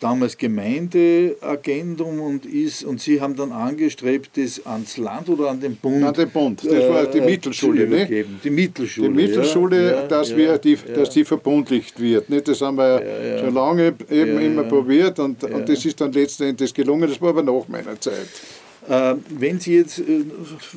[0.02, 5.76] damals Gemeindeagendum und ist und Sie haben dann angestrebt, das ans Land oder an den
[5.76, 6.02] Bund?
[6.02, 8.24] An den Bund, das war die äh, Mittelschule, ne?
[8.42, 9.08] Die Mittelschule.
[9.08, 10.94] Die Mittelschule, ja, dass, ja, wir die, ja.
[10.94, 12.28] dass die verbundlicht wird.
[12.30, 12.42] Ne?
[12.42, 16.44] Das haben wir ja, schon lange eben immer probiert und, und das ist dann letzten
[16.44, 18.28] Endes gelungen, das war aber nach meiner Zeit.
[18.88, 20.24] Äh, wenn Sie jetzt äh,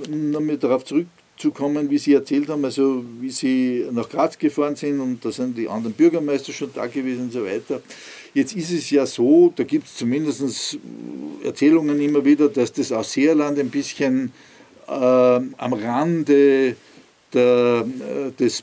[0.09, 1.07] nochmal darauf zurück
[1.37, 5.31] zu kommen, wie Sie erzählt haben, also wie Sie nach Graz gefahren sind und da
[5.31, 7.81] sind die anderen Bürgermeister schon da gewesen und so weiter.
[8.35, 10.77] Jetzt ist es ja so, da gibt es zumindest
[11.41, 14.33] Erzählungen immer wieder, dass das Ausseerland ein bisschen
[14.89, 16.75] äh, am Rande
[17.33, 18.61] der, äh, des,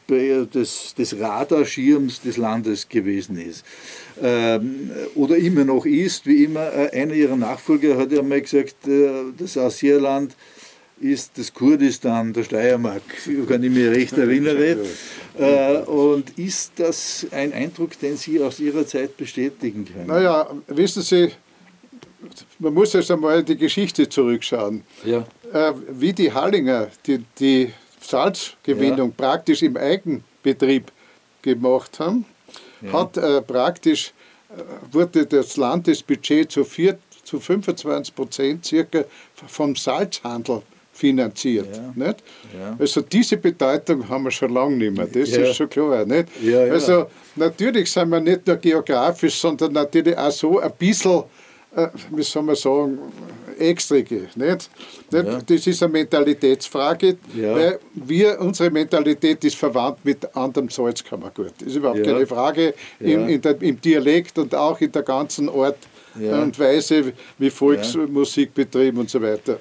[0.53, 3.64] des, des Radarschirms des Landes gewesen ist.
[4.23, 8.87] Ähm, oder immer noch ist, wie immer, äh, einer ihrer Nachfolger hat ja mal gesagt,
[8.87, 9.09] äh,
[9.39, 10.37] das Ausseerland
[11.03, 14.79] ist das Kurdistan der Steiermark, wenn ich mich recht erinnere.
[15.39, 20.07] Äh, und ist das ein Eindruck, den Sie aus Ihrer Zeit bestätigen können?
[20.07, 21.31] Naja, wissen Sie,
[22.59, 24.83] man muss erst einmal die Geschichte zurückschauen.
[25.05, 25.27] Ja.
[25.53, 29.15] Äh, wie die Hallinger die, die Salzgewinnung ja.
[29.17, 30.93] praktisch im Eigenbetrieb
[31.41, 32.25] gemacht haben,
[32.81, 32.93] ja.
[32.93, 34.13] hat äh, praktisch,
[34.93, 39.05] wurde das Landesbudget zu, vier, zu 25 Prozent circa
[39.47, 41.68] vom Salzhandel finanziert.
[41.74, 42.07] Ja.
[42.07, 42.22] Nicht?
[42.57, 42.76] Ja.
[42.78, 45.43] Also diese Bedeutung haben wir schon lange nicht mehr, das ja.
[45.43, 46.05] ist schon klar.
[46.05, 46.28] Nicht?
[46.70, 51.24] Also natürlich sind wir nicht nur geografisch, sondern natürlich auch so ein bisschen,
[51.74, 52.99] äh, wie soll man sagen,
[53.59, 54.28] extrige.
[54.34, 54.70] Nicht?
[55.11, 55.51] nicht?
[55.51, 61.53] Das ist eine Mentalitätsfrage, weil wir, unsere Mentalität ist verwandt mit anderem Salzkammergut.
[61.59, 65.78] Das ist überhaupt keine Frage im, der, im Dialekt und auch in der ganzen Ort
[66.19, 66.43] ja.
[66.43, 68.65] und Weise, wie Volksmusik ja.
[68.65, 69.59] betrieben und so weiter.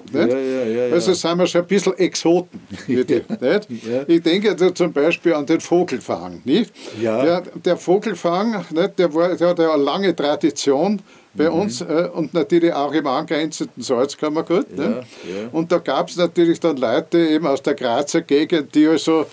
[0.91, 2.60] Also sind wir schon ein bisschen Exoten.
[2.88, 3.24] Bitte,
[4.08, 6.41] ich denke da zum Beispiel an den Vogelfang.
[6.45, 6.74] Nicht?
[7.02, 8.99] Der, der Vogelfang, nicht?
[8.99, 11.02] Der, war, der hat ja eine lange Tradition
[11.34, 11.60] bei mhm.
[11.62, 14.76] uns äh, und natürlich auch im angrenzenden Salzkammergut.
[14.76, 14.84] Ne?
[15.24, 15.47] Ja, ja.
[15.52, 19.26] Und da gab es natürlich dann Leute eben aus der Grazer Gegend, die also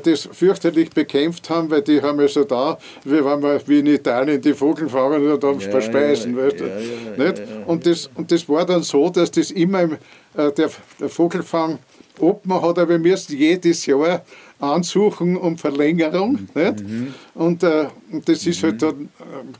[0.00, 3.86] das fürchterlich bekämpft haben, weil die haben ja so da, wie wenn wir wie in
[3.86, 6.36] Italien die Vogel fangen und dann ja, verspeisen.
[6.36, 6.64] Ja, weißt du?
[6.64, 7.42] ja, nicht?
[7.66, 9.92] Und, das, und das war dann so, dass das immer im,
[10.36, 10.70] äh, der,
[11.00, 11.78] der Vogelfang
[12.18, 14.22] Open hat, aber wir müssen jedes Jahr
[14.62, 16.48] ansuchen um Verlängerung.
[16.54, 16.80] Nicht?
[16.80, 17.14] Mhm.
[17.34, 18.86] Und, äh, und das ist halt mhm.
[18.86, 19.08] halt dann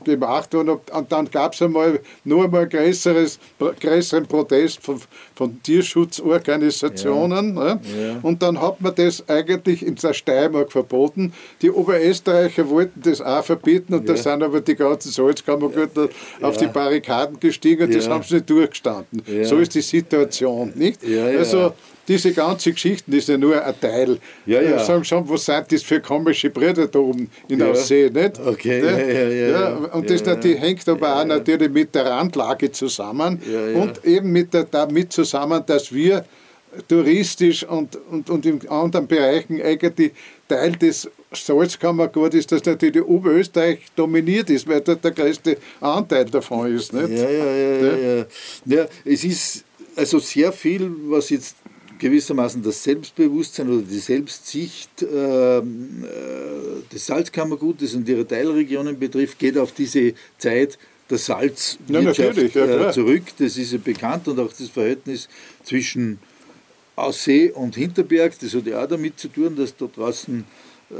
[0.01, 0.69] äh, gemacht worden.
[0.69, 5.01] Und dann gab es einmal nur einmal größeres, größeren Protest von,
[5.35, 7.55] von Tierschutzorganisationen.
[7.55, 7.67] Ja.
[7.67, 7.79] Ja.
[8.21, 11.33] Und dann hat man das eigentlich in der Steiermark verboten.
[11.61, 14.15] Die Oberösterreicher wollten das auch verbieten und ja.
[14.15, 16.09] da sind aber die ganzen Salzkammergürtel
[16.41, 19.21] auf die Barrikaden gestiegen und das haben sie nicht durchgestanden.
[19.43, 20.71] So ist die Situation.
[20.75, 21.01] Nicht?
[21.05, 21.73] Also
[22.07, 24.17] diese ganze Geschichten ist ja nur ein Teil.
[24.45, 24.79] Ja, ja.
[24.93, 27.71] Sagen schon, was sind das für komische Brüder da oben in ja.
[27.71, 28.39] Aussee, nicht?
[28.39, 29.49] Okay, ja, ja, ja.
[29.49, 33.41] ja, und das natürlich hängt aber auch natürlich mit der Randlage zusammen
[33.75, 36.25] und eben mit der, damit zusammen, dass wir
[36.87, 40.11] touristisch und, und, und in anderen Bereichen eigentlich
[40.47, 46.75] Teil des Salzkammergut ist, dass natürlich Oberösterreich dominiert ist, weil dort der größte Anteil davon
[46.75, 46.93] ist.
[46.93, 47.09] Nicht?
[47.09, 48.25] Ja, ja, ja, ja, ja.
[48.65, 48.85] ja.
[49.05, 49.63] Es ist
[49.95, 51.55] also sehr viel, was jetzt
[51.99, 55.61] gewissermaßen das Selbstbewusstsein oder die Selbstsicht äh,
[56.91, 60.77] des Salzkammergutes und ihrer Teilregionen betrifft, geht auf diese Zeit
[61.09, 63.23] der Salzwirtschaft ja, äh, zurück.
[63.37, 65.27] Das ist ja bekannt und auch das Verhältnis
[65.63, 66.19] zwischen
[66.95, 70.43] Aussee und Hinterberg, das hat ja auch damit zu tun, dass da draußen
[70.91, 70.95] äh,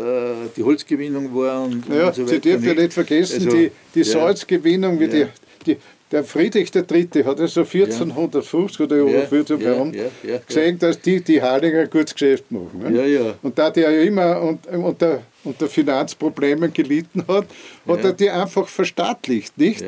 [0.55, 2.33] die Holzgewinnung war und, ja, und so weiter.
[2.33, 5.09] Sie dürfen ja nicht vergessen, also, die, die Salzgewinnung, wie ja.
[5.65, 5.77] die, die
[6.14, 7.24] der Friedrich III.
[7.26, 8.86] hat also 1450 ja.
[8.86, 12.80] oder über 14 ja, herum ja, gesehen, dass die die Heiliger gutes Geschäft machen.
[12.84, 13.36] Ne?
[13.41, 14.39] Und da der ja immer
[14.72, 17.47] unter, unter Finanzproblemen gelitten hat,
[17.88, 19.84] hat er die einfach verstaatlicht, nicht?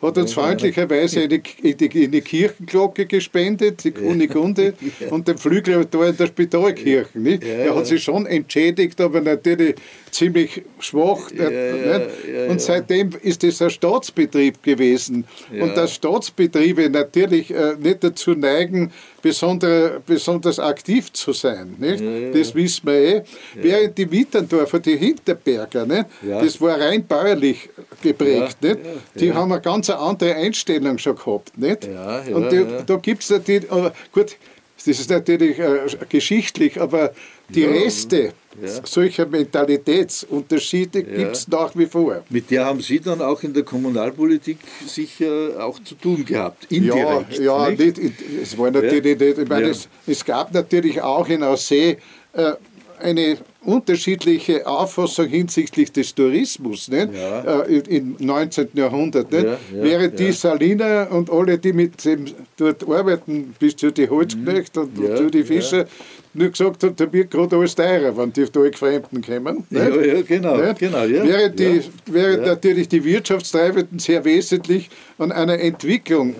[0.00, 4.74] Hat uns freundlicherweise in die, in die, Kirchenglocke gespendet, die Kunigunde,
[5.10, 7.18] und den Flügel da in der Spitalkirche.
[7.18, 7.42] Nicht?
[7.44, 9.74] Er hat sich schon entschädigt, aber natürlich
[10.10, 11.30] ziemlich schwach.
[11.36, 15.24] Ja, ja, ja, und seitdem ist es ein Staatsbetrieb gewesen.
[15.50, 21.74] Und dass Staatsbetriebe natürlich äh, nicht dazu neigen, besonders, besonders aktiv zu sein.
[21.78, 22.02] Nicht?
[22.34, 23.22] Das wissen wir eh.
[23.54, 26.06] Während die Witterndorfer, die Hinterberger, nicht?
[26.22, 27.68] das war rein bäuerlich
[28.02, 28.62] geprägt.
[28.62, 28.78] Nicht?
[29.16, 31.56] Die haben eine ganz andere Einstellung schon gehabt.
[31.56, 31.88] Nicht?
[32.32, 33.68] Und die, da gibt es natürlich,
[34.12, 34.36] gut,
[34.76, 37.12] das ist natürlich äh, geschichtlich, aber
[37.48, 38.32] die ja, Reste
[38.62, 38.68] ja.
[38.84, 41.16] solcher Mentalitätsunterschiede ja.
[41.16, 42.22] gibt es nach wie vor.
[42.30, 47.38] Mit der haben Sie dann auch in der Kommunalpolitik sicher auch zu tun gehabt, indirekt.
[47.38, 47.98] Ja, ja nicht?
[47.98, 51.98] Nicht, es war natürlich nicht, ich meine, es, es, gab natürlich auch in Aussee
[52.34, 52.52] äh,
[53.00, 53.38] eine
[53.68, 57.10] unterschiedliche Auffassung hinsichtlich des Tourismus nicht?
[57.14, 57.62] Ja.
[57.62, 58.68] Äh, im 19.
[58.74, 59.30] Jahrhundert.
[59.30, 59.44] Nicht?
[59.44, 62.24] Ja, ja, Während die Saliner und alle, die mit dem
[62.56, 65.86] dort arbeiten, bis zu die Holzknecht und, und zu die Fischer,
[66.34, 69.66] nur gesagt hat, da wird gerade alles teurer, wenn die da Fremden kommen.
[69.70, 70.56] Ja, ja, genau.
[70.78, 71.24] genau ja.
[71.26, 74.88] Während, die, während natürlich die Wirtschaftstreibenden sehr wesentlich
[75.18, 76.34] an einer Entwicklung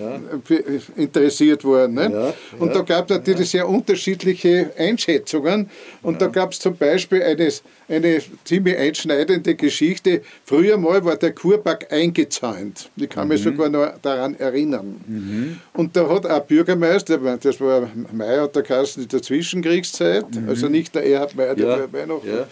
[0.95, 1.93] interessiert waren.
[1.93, 2.11] Nicht?
[2.59, 5.69] Und da gab es natürlich sehr unterschiedliche Einschätzungen.
[6.01, 10.21] Und da gab es zum Beispiel eines, eine ziemlich einschneidende Geschichte.
[10.45, 12.89] Früher mal war der Kurpark eingezäunt.
[12.95, 13.51] Ich kann mich mhm.
[13.51, 15.01] sogar noch daran erinnern.
[15.07, 15.59] Mhm.
[15.73, 20.49] Und da hat ein Bürgermeister, das war Meier der Kassen in der Zwischenkriegszeit, mhm.
[20.49, 22.05] also nicht der Erhard Meier, der ja.
[22.05, 22.23] noch.
[22.23, 22.47] Ja.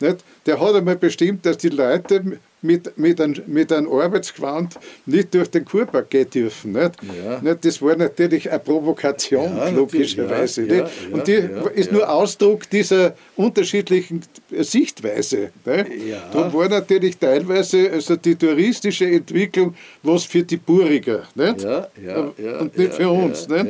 [0.00, 0.24] Nicht?
[0.46, 5.50] Der hat einmal bestimmt, dass die Leute mit, mit, ein, mit einem Arbeitsgewand nicht durch
[5.50, 6.72] den Kurpark gehen dürfen.
[6.72, 6.92] Nicht?
[7.24, 7.40] Ja.
[7.40, 7.64] Nicht?
[7.64, 10.66] Das war natürlich eine Provokation, ja, logischerweise.
[10.66, 11.42] Ja, und die
[11.74, 15.50] ist nur Ausdruck dieser unterschiedlichen Sichtweise.
[15.66, 16.30] Ja.
[16.32, 21.64] Da war natürlich teilweise also die touristische Entwicklung was für die Buriger nicht?
[21.64, 23.48] und nicht für uns.
[23.48, 23.66] nicht?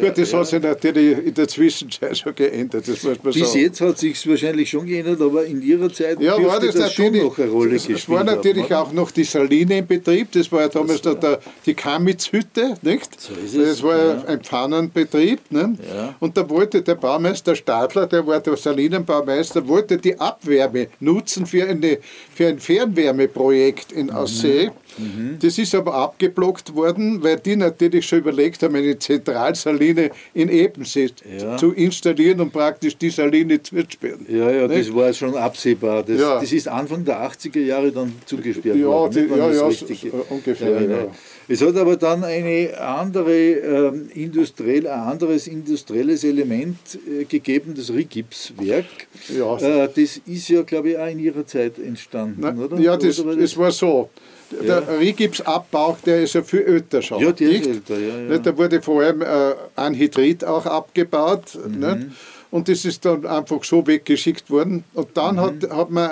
[0.00, 2.88] Gut, das hat sich natürlich in der Zwischenzeit schon geändert.
[2.88, 3.64] Das muss man Bis sagen.
[3.64, 7.16] jetzt hat sich wahrscheinlich schon geändert, aber in Ihrer Zeit ja, war das, das schon
[7.16, 10.68] noch eine Rolle gespielt war natürlich auch noch die Saline im Betrieb, das war ja
[10.68, 13.20] damals da der, die Kamitzhütte, nicht?
[13.20, 13.68] So ist es.
[13.68, 14.24] Das war ja.
[14.26, 15.40] ein Pfannenbetrieb.
[15.50, 15.76] Ne?
[15.94, 16.14] Ja.
[16.20, 21.66] Und da wollte der Baumeister Stadler, der war der Salinenbaumeister, wollte die Abwärme nutzen für,
[21.66, 21.98] eine,
[22.34, 24.66] für ein Fernwärmeprojekt in Aussee.
[24.66, 24.72] Mhm.
[24.98, 25.38] Mhm.
[25.40, 31.10] Das ist aber abgeblockt worden, weil die natürlich schon überlegt haben, eine Zentralsaline in Ebensee
[31.38, 31.56] ja.
[31.56, 34.26] zu installieren und praktisch die Saline zu sperren.
[34.28, 34.88] Ja, ja, Nicht?
[34.88, 36.02] das war schon absehbar.
[36.02, 36.40] Das, ja.
[36.40, 39.12] das ist Anfang der 80er Jahre dann zugesperrt ja, worden.
[39.12, 39.86] Die, wenn ja, ja, das so,
[40.30, 40.82] ungefähr.
[40.82, 41.08] ja.
[41.46, 47.92] Es hat aber dann eine andere, ähm, industriell, ein anderes industrielles Element äh, gegeben, das
[47.92, 48.86] Rigipswerk.
[49.36, 49.56] Ja.
[49.58, 52.78] Äh, das ist ja, glaube ich, auch in Ihrer Zeit entstanden, Na, oder?
[52.78, 54.08] ja, das, Oder war das war so.
[54.50, 57.22] Der Rigipsabbau, der ist ja viel älter schon.
[57.22, 58.38] Ja, der ist älter, ja, ja.
[58.38, 61.58] Da wurde vor allem äh, Anhydrit auch abgebaut.
[61.66, 61.78] Mhm.
[61.80, 62.06] Nicht?
[62.50, 64.84] Und das ist dann einfach so weggeschickt worden.
[64.94, 65.40] Und dann Mhm.
[65.40, 66.10] hat, hat man,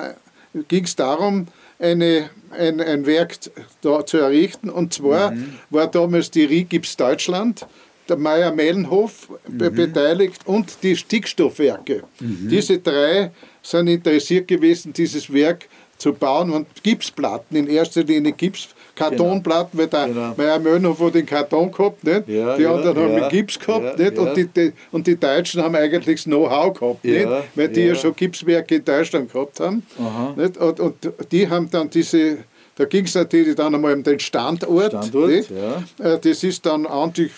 [0.68, 1.46] ging es darum,
[1.78, 3.36] eine, ein, ein Werk
[3.80, 4.70] da zu errichten.
[4.70, 5.54] Und zwar Mhm.
[5.70, 7.66] war damals die Rigips Deutschland,
[8.08, 9.74] der Meier-Mellenhof be- Mhm.
[9.76, 12.02] beteiligt und die Stickstoffwerke.
[12.20, 13.30] Diese drei
[13.62, 15.68] sind interessiert gewesen, dieses Werk
[16.02, 20.34] zu bauen und Gipsplatten, in erster Linie Gips, Kartonplatten, weil der Genau.
[20.36, 22.28] Meier Mellenhof hat den Karton gehabt, nicht?
[22.28, 24.18] Ja, die ja, anderen haben ja, Gips gehabt, ja, nicht?
[24.18, 24.34] Und, ja.
[24.34, 27.48] die, die, und die Deutschen haben eigentlich das Know-how gehabt, Ja, nicht?
[27.54, 27.86] weil die ja.
[27.88, 27.94] ja.
[27.94, 29.86] schon Gipswerke in Deutschland gehabt haben.
[29.98, 30.34] Aha.
[30.36, 30.56] Nicht?
[30.58, 30.94] Und, und
[31.30, 32.38] die haben dann diese,
[32.76, 34.90] da ging es natürlich dann einmal um den Standort.
[34.92, 36.14] Standort, ja.
[36.14, 37.30] Äh, Das ist dann eigentlich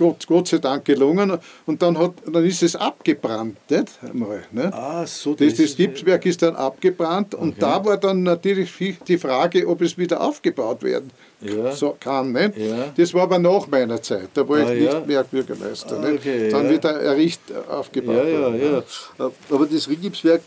[0.00, 3.56] Gott, Gott sei Dank gelungen und dann, hat, dann ist es abgebrannt.
[3.70, 3.86] Nicht?
[4.02, 4.72] Einmal, ne?
[4.72, 5.34] Ah, so.
[5.34, 8.72] Das, das Gipswerk ist dann abgebrannt und da war dann natürlich
[9.06, 11.10] die Frage, ob es wieder aufgebaut werden
[11.42, 11.70] Ja.
[11.72, 12.32] so kann.
[12.32, 12.56] Nicht?
[12.56, 12.86] Ja.
[12.96, 14.94] Das war aber nach meiner Zeit, da war Ah, ich ja.
[14.94, 15.98] nicht mehr Bürgermeister.
[16.02, 16.20] Ah, nicht?
[16.20, 16.70] okay, dann ja.
[16.72, 18.16] wieder erricht, aufgebaut.
[18.16, 18.82] Ja, ja, worden,
[19.18, 19.30] ja.
[19.50, 20.40] Aber das Rigipswerk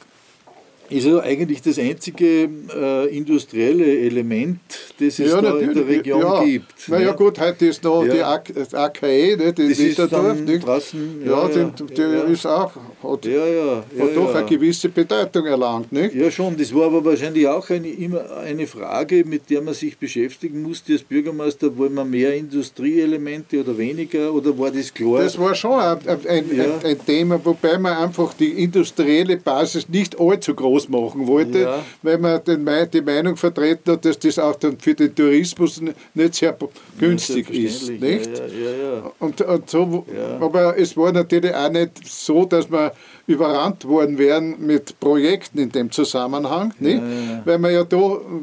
[0.93, 4.59] ist ja eigentlich das einzige äh, industrielle Element,
[4.99, 6.43] das es Ja, da in der Region ja.
[6.43, 6.73] gibt.
[6.87, 7.17] Na ja, ne?
[7.17, 9.59] gut, heute ist noch die AK, das AKE, nicht?
[9.59, 10.65] in Das ist Niederdorf, dann nicht?
[10.65, 12.23] draußen, Ja, der ja.
[12.23, 12.71] ist auch,
[13.03, 15.91] hat, Ja, ja, ja, hat doch eine gewisse Bedeutung erlangt.
[15.91, 16.15] Nicht?
[16.15, 16.57] Ja, schon.
[16.57, 20.93] Das war aber wahrscheinlich auch eine, immer eine Frage, mit der man sich beschäftigen musste
[20.93, 21.75] als Bürgermeister.
[21.77, 24.33] Wollen wir mehr Industrieelemente oder weniger?
[24.33, 25.21] Oder war das klar?
[25.21, 30.19] Das war schon ein, ein, ein, ein Thema, wobei man einfach die industrielle Basis nicht
[30.19, 31.85] allzu groß machen wollte, Ja.
[32.01, 35.81] weil man den, die Meinung vertreten hat, dass das auch dann für den Tourismus
[36.13, 36.55] nicht sehr
[36.99, 37.85] günstig ist.
[37.87, 38.39] Selbstverständlich, Nicht?
[38.39, 39.11] Ja, ja, ja.
[39.19, 40.39] Und, und so, Ja.
[40.39, 42.91] Aber es war natürlich auch nicht so, dass wir
[43.25, 46.97] überrannt worden wären mit Projekten in dem Zusammenhang, nicht?
[47.01, 47.41] ja.
[47.45, 47.97] weil wir ja da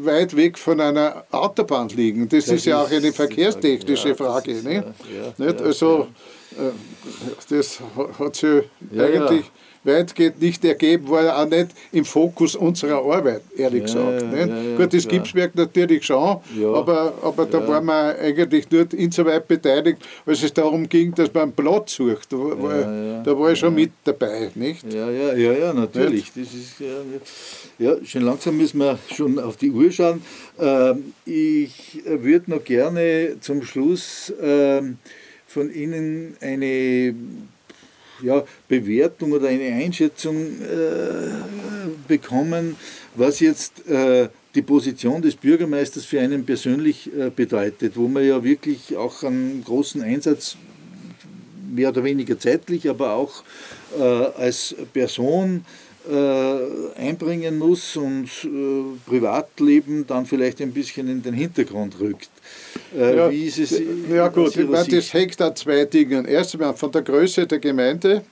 [0.04, 2.28] weit weg von einer Autobahn liegen.
[2.28, 4.52] Das, Das ist ja auch ist eine verkehrstechnische ja, Frage.
[4.52, 4.82] ist, nicht?
[4.82, 4.82] ja,
[5.38, 5.60] ja, nicht?
[5.60, 6.06] ja, also,
[7.48, 9.44] das ha- hat sich Ja, eigentlich
[9.82, 14.22] weitgehend nicht ergeben, war ja auch nicht im Fokus unserer Arbeit, ehrlich Ja, gesagt.
[14.32, 15.08] ja, ja, ja, Gut, das.
[15.08, 16.72] Gipswerk natürlich schon, Ja.
[16.74, 17.68] aber, aber da Ja.
[17.68, 22.30] waren wir eigentlich nur insoweit beteiligt, als es darum ging, dass man einen Platz sucht.
[22.30, 24.50] Da, war- ja, da war ich schon mit dabei.
[24.54, 24.84] Nicht?
[24.92, 26.30] Ja, ja, ja, ja, natürlich.
[26.34, 26.86] Das ist, ja,
[27.78, 27.92] ja.
[27.96, 30.22] ja, schon langsam müssen wir schon auf die Uhr schauen.
[30.58, 34.98] Ähm, ich würde noch gerne zum Schluss ähm,
[35.50, 37.12] von Ihnen eine
[38.22, 42.76] ja, Bewertung oder eine Einschätzung äh, bekommen,
[43.16, 48.44] was jetzt äh, die Position des Bürgermeisters für einen persönlich äh, bedeutet, wo man ja
[48.44, 50.56] wirklich auch einen großen Einsatz
[51.68, 53.42] mehr oder weniger zeitlich, aber auch
[53.98, 55.64] äh, als Person
[56.08, 62.30] äh, einbringen muss und äh, Privatleben dann vielleicht ein bisschen in den Hintergrund rückt.
[62.96, 63.80] Äh, wie ist es?
[64.10, 66.24] ja gut, ich meine, das hängt an zwei Dingen.
[66.24, 68.22] Erst einmal von der Größe der Gemeinde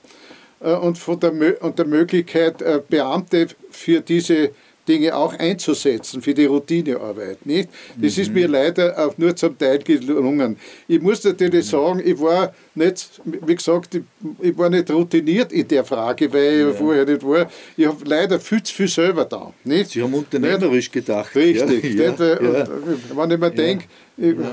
[0.59, 4.51] äh, und von der, Mö und der Möglichkeit, äh, Beamte für diese
[4.89, 7.45] Dinge auch einzusetzen, für die Routinearbeit.
[7.45, 7.69] Nicht?
[7.95, 10.57] Das ist mir leider auch nur zum Teil gelungen.
[10.87, 14.01] Ich muss natürlich sagen, ich war nicht, wie gesagt, ich,
[14.41, 17.49] ich war nicht routiniert in der Frage, weil ich ja vorher nicht war.
[17.77, 19.53] Ich habe leider viel zu viel selber da.
[19.63, 19.91] Nicht?
[19.91, 21.35] Sie haben unternehmerisch gedacht.
[21.35, 21.93] Richtig.
[21.93, 23.85] Ja, ja, und, Wenn ich mir denke,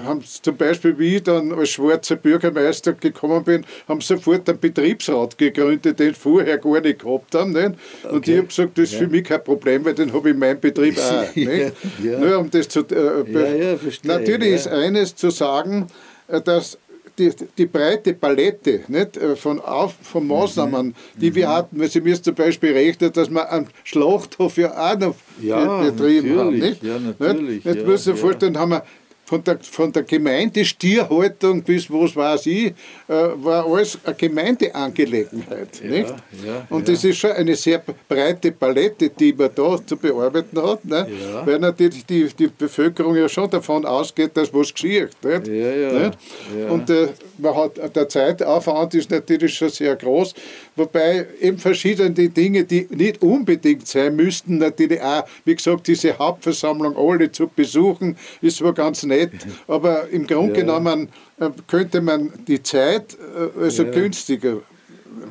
[0.04, 5.36] haben zum Beispiel, wie ich dann als schwarzer Bürgermeister gekommen bin, haben sofort einen Betriebsrat
[5.38, 7.52] gegründet, den vorher gar nicht gehabt haben.
[7.52, 7.72] Nicht?
[8.04, 8.32] Und Okay.
[8.32, 10.60] ich habe gesagt, das ist für mich kein Problem, weil den habe ich in meinem
[10.60, 11.34] Betrieb auch.
[11.36, 11.72] Ja, nicht?
[12.04, 12.18] ja.
[12.18, 14.54] Nur um das zu, äh, Ja, ja, Natürlich ja.
[14.56, 15.86] ist eines zu sagen,
[16.28, 16.78] äh, dass
[17.18, 22.02] die, die breite Palette nicht, äh, von, auf, von Maßnahmen, die wir hatten, weil Sie
[22.02, 26.58] mir zum Beispiel rechnen, dass wir einen Schlachthof ja auch noch Ja, be- betrieben haben.
[26.58, 26.82] Nicht?
[26.82, 27.64] ja, natürlich, Nicht?
[27.64, 28.14] Jetzt ja, muss ich ja.
[28.16, 28.82] vorstellen, haben wir
[29.26, 32.72] von der, von der Gemeindestierhaltung bis was weiß ich, äh,
[33.08, 35.82] war alles eine Gemeindeangelegenheit.
[35.82, 36.14] nicht?
[36.44, 36.94] ja, Und ja.
[36.94, 41.08] das ist schon eine sehr breite Palette, die man da zu bearbeiten hat, ne?
[41.20, 41.46] Ja.
[41.46, 45.10] weil natürlich die, die Bevölkerung ja schon davon ausgeht, dass was geschieht.
[45.22, 45.46] Nicht?
[45.48, 46.18] Ja, ja, Nicht?
[46.58, 46.70] ja.
[46.70, 47.08] Und äh,
[47.38, 50.34] man hat, der Zeitaufwand ist natürlich schon sehr groß,
[50.76, 56.96] wobei eben verschiedene Dinge, die nicht unbedingt sein müssten, natürlich auch, wie gesagt, diese Hauptversammlung
[56.96, 59.32] alle zu besuchen, ist zwar ganz nett,
[59.66, 60.60] aber im Grunde Ja.
[60.60, 61.08] genommen
[61.40, 63.16] äh, könnte man die Zeit
[63.56, 63.90] äh, also Ja.
[63.90, 64.56] günstiger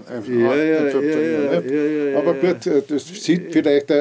[0.10, 1.72] äh, Ja, ja, ja, ja, nicht?
[1.72, 3.92] ja, ja, Aber gut, das sieht vielleicht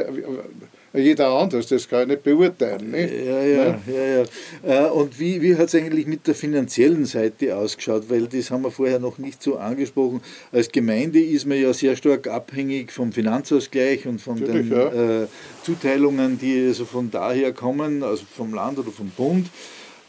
[0.95, 2.92] jeder anders, das kann ich nicht beurteilen.
[2.92, 3.12] Nicht?
[3.12, 4.24] Ja, ja, ja.
[4.62, 4.86] ja.
[4.86, 8.05] Äh, und wie, wie hat es eigentlich mit der finanziellen Seite ausgeschaut?
[8.09, 10.20] Weil das haben wir vorher noch nicht so angesprochen.
[10.53, 15.22] Als Gemeinde ist man ja sehr stark abhängig vom Finanzausgleich und von Natürlich, den ja.
[15.22, 15.26] äh,
[15.64, 19.49] Zuteilungen, die also von daher kommen, also vom Land oder vom Bund,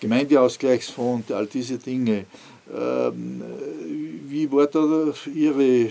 [0.01, 2.25] Gemeindeausgleichsfonds, all diese Dinge.
[2.75, 3.41] Ähm,
[4.27, 5.89] wie war da Ihre äh,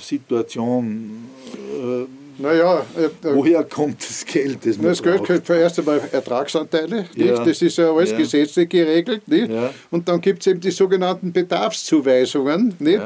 [0.00, 1.28] Situation?
[1.54, 4.64] Äh, naja, äh, woher kommt das Geld?
[4.64, 7.44] Das, das Geld kommt zuerst einmal Ertragsanteile, ja.
[7.44, 8.18] das ist ja alles ja.
[8.18, 9.26] gesetzlich geregelt.
[9.28, 9.50] Nicht?
[9.50, 9.70] Ja.
[9.90, 12.74] Und dann gibt es eben die sogenannten Bedarfszuweisungen.
[12.78, 13.02] Nicht?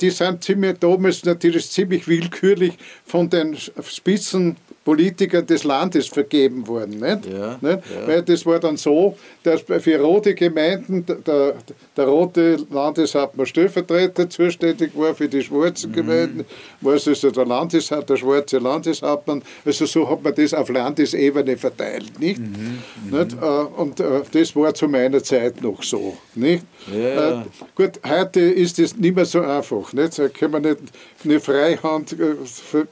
[0.00, 2.74] Die sind ziemlich, damals natürlich ziemlich willkürlich
[3.04, 6.98] von den Spitzen Politikern des Landes vergeben worden.
[6.98, 7.26] Nicht?
[7.26, 7.82] Ja, nicht?
[7.94, 8.06] Ja.
[8.06, 11.54] Weil das war dann so, dass für rote Gemeinden der,
[11.96, 15.94] der rote Landeshauptmann Stellvertreter zuständig war, für die schwarzen mhm.
[15.94, 16.44] Gemeinden
[16.80, 19.42] war es also der, Landeshauptmann, der schwarze Landeshauptmann.
[19.64, 22.18] Also so hat man das auf Landesebene verteilt.
[22.18, 22.40] Nicht?
[22.40, 22.80] Mhm.
[23.10, 23.36] nicht?
[23.36, 23.42] Mhm.
[23.42, 26.16] Äh, und äh, das war zu meiner Zeit noch so.
[26.34, 26.64] Nicht?
[26.92, 27.42] Ja.
[27.42, 27.44] Äh,
[27.76, 29.92] gut, heute ist das nicht mehr so einfach.
[29.92, 30.18] Nicht?
[30.18, 30.78] Da kann man nicht
[31.24, 32.16] eine Freihand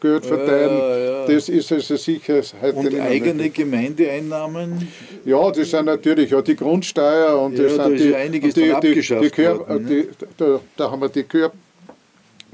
[0.01, 1.27] Geld verteilen.
[1.27, 3.49] Das ist also sicher heute Und eigene mehr.
[3.49, 4.89] Gemeindeeinnahmen?
[5.25, 8.73] Ja, das sind natürlich ja die Grundsteuer und ja, das da sind die, einiges die,
[8.81, 10.07] die, die, Kör, worden, ne?
[10.37, 11.53] da, da, haben wir die Kör,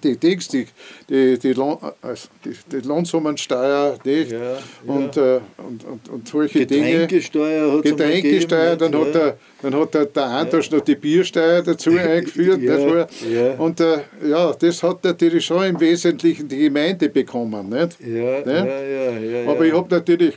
[0.07, 0.67] die Dings, die,
[1.09, 4.33] die, die, Lohn, also die, die Lohnsummensteuer nicht?
[4.33, 5.17] Ja, und.
[5.17, 7.97] Äh, und, und, und solche Getränkesteuer Dinge.
[7.97, 12.61] Getränkesteuer, dann, hat der, dann hat der, der Anders noch die Biersteuer dazu eingeführt.
[12.61, 13.99] nicht Und äh,
[14.29, 17.69] ja, das hat natürlich schon im Wesentlichen die Gemeinde bekommen.
[17.69, 17.99] Nicht?
[18.01, 20.35] Ja, ja, ja, ja, Aber ich habe natürlich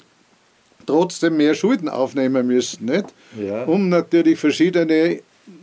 [0.86, 3.05] trotzdem mehr Schulden aufnehmen müssen, nicht?
[3.67, 5.20] Um natürlich verschiedene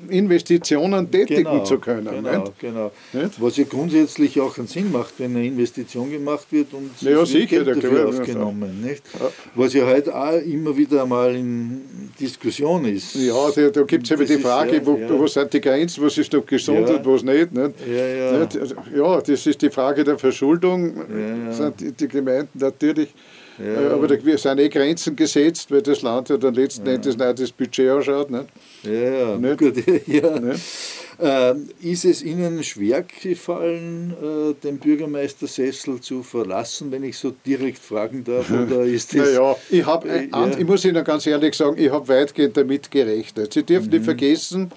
[0.09, 2.22] Investitionen tätigen genau, zu können.
[2.22, 2.59] Genau, nicht?
[2.59, 2.93] genau.
[3.12, 3.41] Nicht?
[3.41, 7.26] Was ja grundsätzlich auch einen Sinn macht, wenn eine Investition gemacht wird und ja, ja
[7.26, 8.82] sicher, Geld dafür aufgenommen.
[8.82, 9.03] Nicht?
[9.18, 9.30] Ja.
[9.55, 13.14] Was ja heute auch immer wieder mal in Diskussion ist.
[13.16, 15.09] Ja, da, da gibt es eben die Frage, ja, wo, ja.
[15.11, 17.53] wo sind die Grenzen, was ist noch gesund und was nicht.
[17.53, 17.74] nicht?
[17.89, 18.49] Ja, ja.
[18.95, 20.95] ja, das ist die Frage der Verschuldung.
[21.51, 23.09] Sind die Gemeinden natürlich
[23.59, 23.90] ja.
[23.92, 26.94] Aber da sind eh Grenzen gesetzt, weil das Land ja dann letzten ja.
[26.94, 28.30] Endes nicht das Budget ausschaut.
[28.30, 28.46] Nicht?
[28.82, 29.36] Ja, ja.
[29.36, 29.59] Nicht?
[29.59, 29.74] Gut,
[30.07, 30.38] ja.
[30.38, 30.62] Nicht?
[31.18, 37.78] Ähm, ist es Ihnen schwer gefallen, äh, den Bürgermeistersessel zu verlassen, wenn ich so direkt
[37.78, 38.50] fragen darf?
[38.50, 40.28] Oder ist das, naja, ich, hab, äh,
[40.59, 43.54] ich muss Ihnen ganz ehrlich sagen, ich habe weitgehend damit gerechnet.
[43.54, 43.92] Sie dürfen mhm.
[43.92, 44.70] nicht vergessen,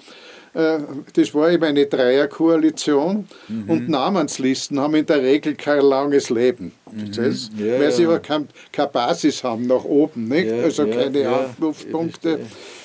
[0.52, 3.70] das war eben eine Dreierkoalition mhm.
[3.70, 6.72] und Namenslisten haben in der Regel kein langes Leben.
[6.90, 7.12] Mhm.
[7.12, 10.50] Das, ja, weil sie ja keine, keine Basis haben nach oben, nicht?
[10.50, 12.40] Ja, also keine ja, Anrufpunkte.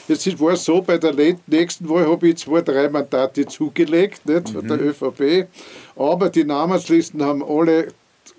[0.08, 1.16] Jetzt war es so, bei der
[1.48, 4.68] nächsten Wahl habe ich zwei, drei Mandate zugelegt nicht, von mhm.
[4.68, 5.48] der ÖVP,
[5.96, 7.88] aber die Namenslisten haben alle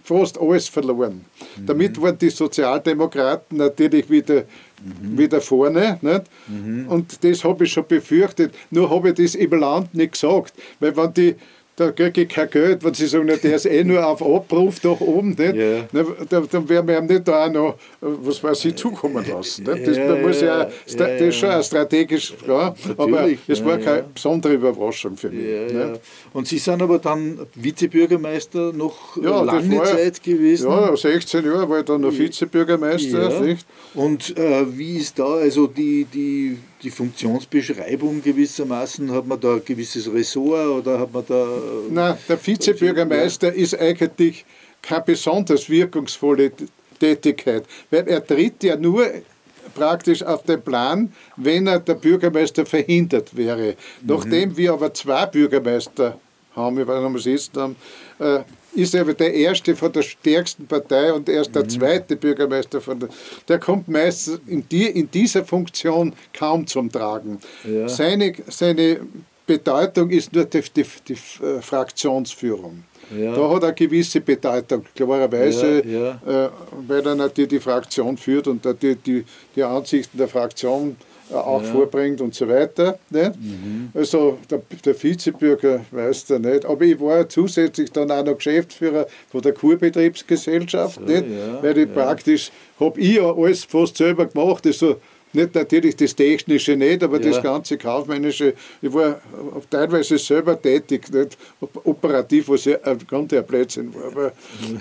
[0.04, 1.24] fast alles verloren.
[1.56, 1.66] Mhm.
[1.66, 4.44] Damit waren die Sozialdemokraten natürlich wieder
[4.86, 5.18] mhm.
[5.18, 5.98] wieder vorne.
[6.00, 6.22] Nicht?
[6.48, 6.88] Mhm.
[6.88, 8.54] Und das habe ich schon befürchtet.
[8.70, 10.54] Nur habe ich das im Land nicht gesagt.
[10.80, 11.36] Weil wenn die
[11.76, 14.96] da kriege ich kein Geld, wenn sie sagen, der ist eh nur auf Abruf da
[14.98, 15.54] oben, nicht?
[15.54, 15.86] Yeah.
[16.30, 19.64] dann, dann werden wir ihm nicht da auch noch, was weiß ich, zukommen lassen.
[19.64, 19.86] Nicht?
[19.86, 24.04] Das, ja, muss ja, ja, das ist schon eine strategische Frage, aber es war keine
[24.04, 25.46] besondere Überraschung für mich.
[26.32, 30.70] Und Sie sind aber dann Vizebürgermeister noch lange war, Zeit gewesen?
[30.70, 33.56] Ja, 16 Jahre war ich dann noch Vizebürgermeister.
[33.94, 39.10] Und äh, wie ist da also die, die die Funktionsbeschreibung gewissermaßen?
[39.12, 41.46] Hat man da ein gewisses Ressort oder hat man da.
[41.90, 44.44] Nein, der Vizebürgermeister ist eigentlich
[44.82, 46.52] keine besonders wirkungsvolle
[46.98, 49.06] Tätigkeit, weil er tritt ja nur
[49.74, 53.70] praktisch auf den Plan, wenn er der Bürgermeister verhindert wäre.
[54.00, 54.06] Mhm.
[54.06, 56.18] Nachdem wir aber zwei Bürgermeister
[56.54, 57.76] haben, ich weiß nicht, ob wir es jetzt haben,
[58.18, 58.40] äh,
[58.76, 61.70] ist er der erste von der stärksten Partei und erst der mhm.
[61.70, 63.08] zweite Bürgermeister von der.
[63.48, 67.38] Der kommt meistens in, die, in dieser Funktion kaum zum Tragen.
[67.64, 67.88] Ja.
[67.88, 69.00] Seine, seine
[69.46, 72.84] Bedeutung ist nur die, die, die äh, Fraktionsführung.
[73.16, 73.34] Ja.
[73.34, 76.20] Da hat er eine gewisse Bedeutung, klarerweise, ja.
[76.26, 76.50] Äh,
[76.88, 79.24] weil er natürlich die Fraktion führt und die, die,
[79.54, 80.96] die Ansichten der Fraktion
[81.32, 81.72] auch ja.
[81.72, 82.98] vorbringt und so weiter.
[83.10, 83.36] Nicht?
[83.36, 83.90] Mhm.
[83.94, 86.64] Also der, der Vizebürger weiß da nicht.
[86.64, 91.24] Aber ich war zusätzlich dann auch noch Geschäftsführer von der Kurbetriebsgesellschaft, so, nicht?
[91.28, 94.66] Ja, weil ich praktisch, habe ich ja alles fast selber gemacht.
[94.66, 94.96] Also,
[95.36, 97.30] nicht natürlich das Technische nicht, aber ja.
[97.30, 98.54] das ganze Kaufmännische.
[98.82, 99.20] Ich war
[99.70, 101.36] teilweise selber tätig, nicht
[101.84, 104.04] operativ, was ja ein ganzer Blödsinn war.
[104.06, 104.32] Aber,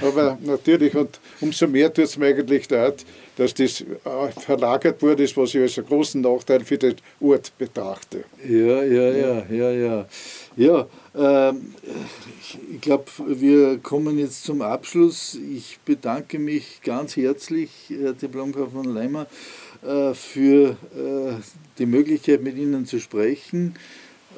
[0.01, 3.86] aber natürlich, und umso mehr tut es mir eigentlich leid, dass das äh,
[4.39, 8.24] verlagert wurde, was ich als einen großen Nachteil für den Ort betrachte.
[8.47, 10.06] Ja, ja, ja, ja, ja.
[10.58, 10.88] Ja,
[11.18, 11.74] ähm,
[12.72, 15.38] ich glaube, wir kommen jetzt zum Abschluss.
[15.53, 19.28] Ich bedanke mich ganz herzlich, Herr Diplomkaufmann Leimer,
[20.14, 21.42] für äh,
[21.78, 23.76] die Möglichkeit, mit Ihnen zu sprechen,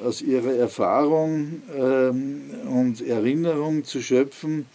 [0.04, 4.66] aus Ihrer Erfahrung ähm, und Erinnerung zu schöpfen.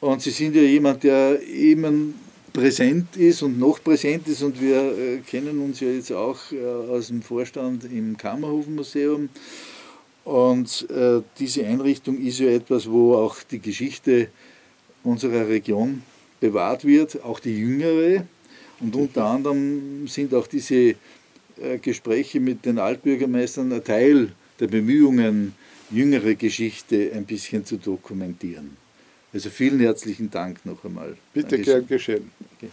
[0.00, 2.14] Und Sie sind ja jemand, der eben
[2.52, 6.38] präsent ist und noch präsent ist und wir äh, kennen uns ja jetzt auch
[6.90, 9.28] aus dem Vorstand im Kammerhofmuseum.
[10.24, 14.28] Und äh, diese Einrichtung ist ja etwas, wo auch die Geschichte
[15.02, 16.02] unserer Region
[16.40, 18.24] bewahrt wird, auch die jüngere.
[18.80, 20.74] Und unter anderem sind auch diese
[21.60, 25.54] äh, Gespräche mit den Altbürgermeistern ein Teil der Bemühungen,
[25.90, 28.76] jüngere Geschichte ein bisschen zu dokumentieren.
[29.32, 31.16] Also vielen herzlichen Dank noch einmal.
[31.32, 32.30] Bitte gern geschehen.
[32.56, 32.70] Okay.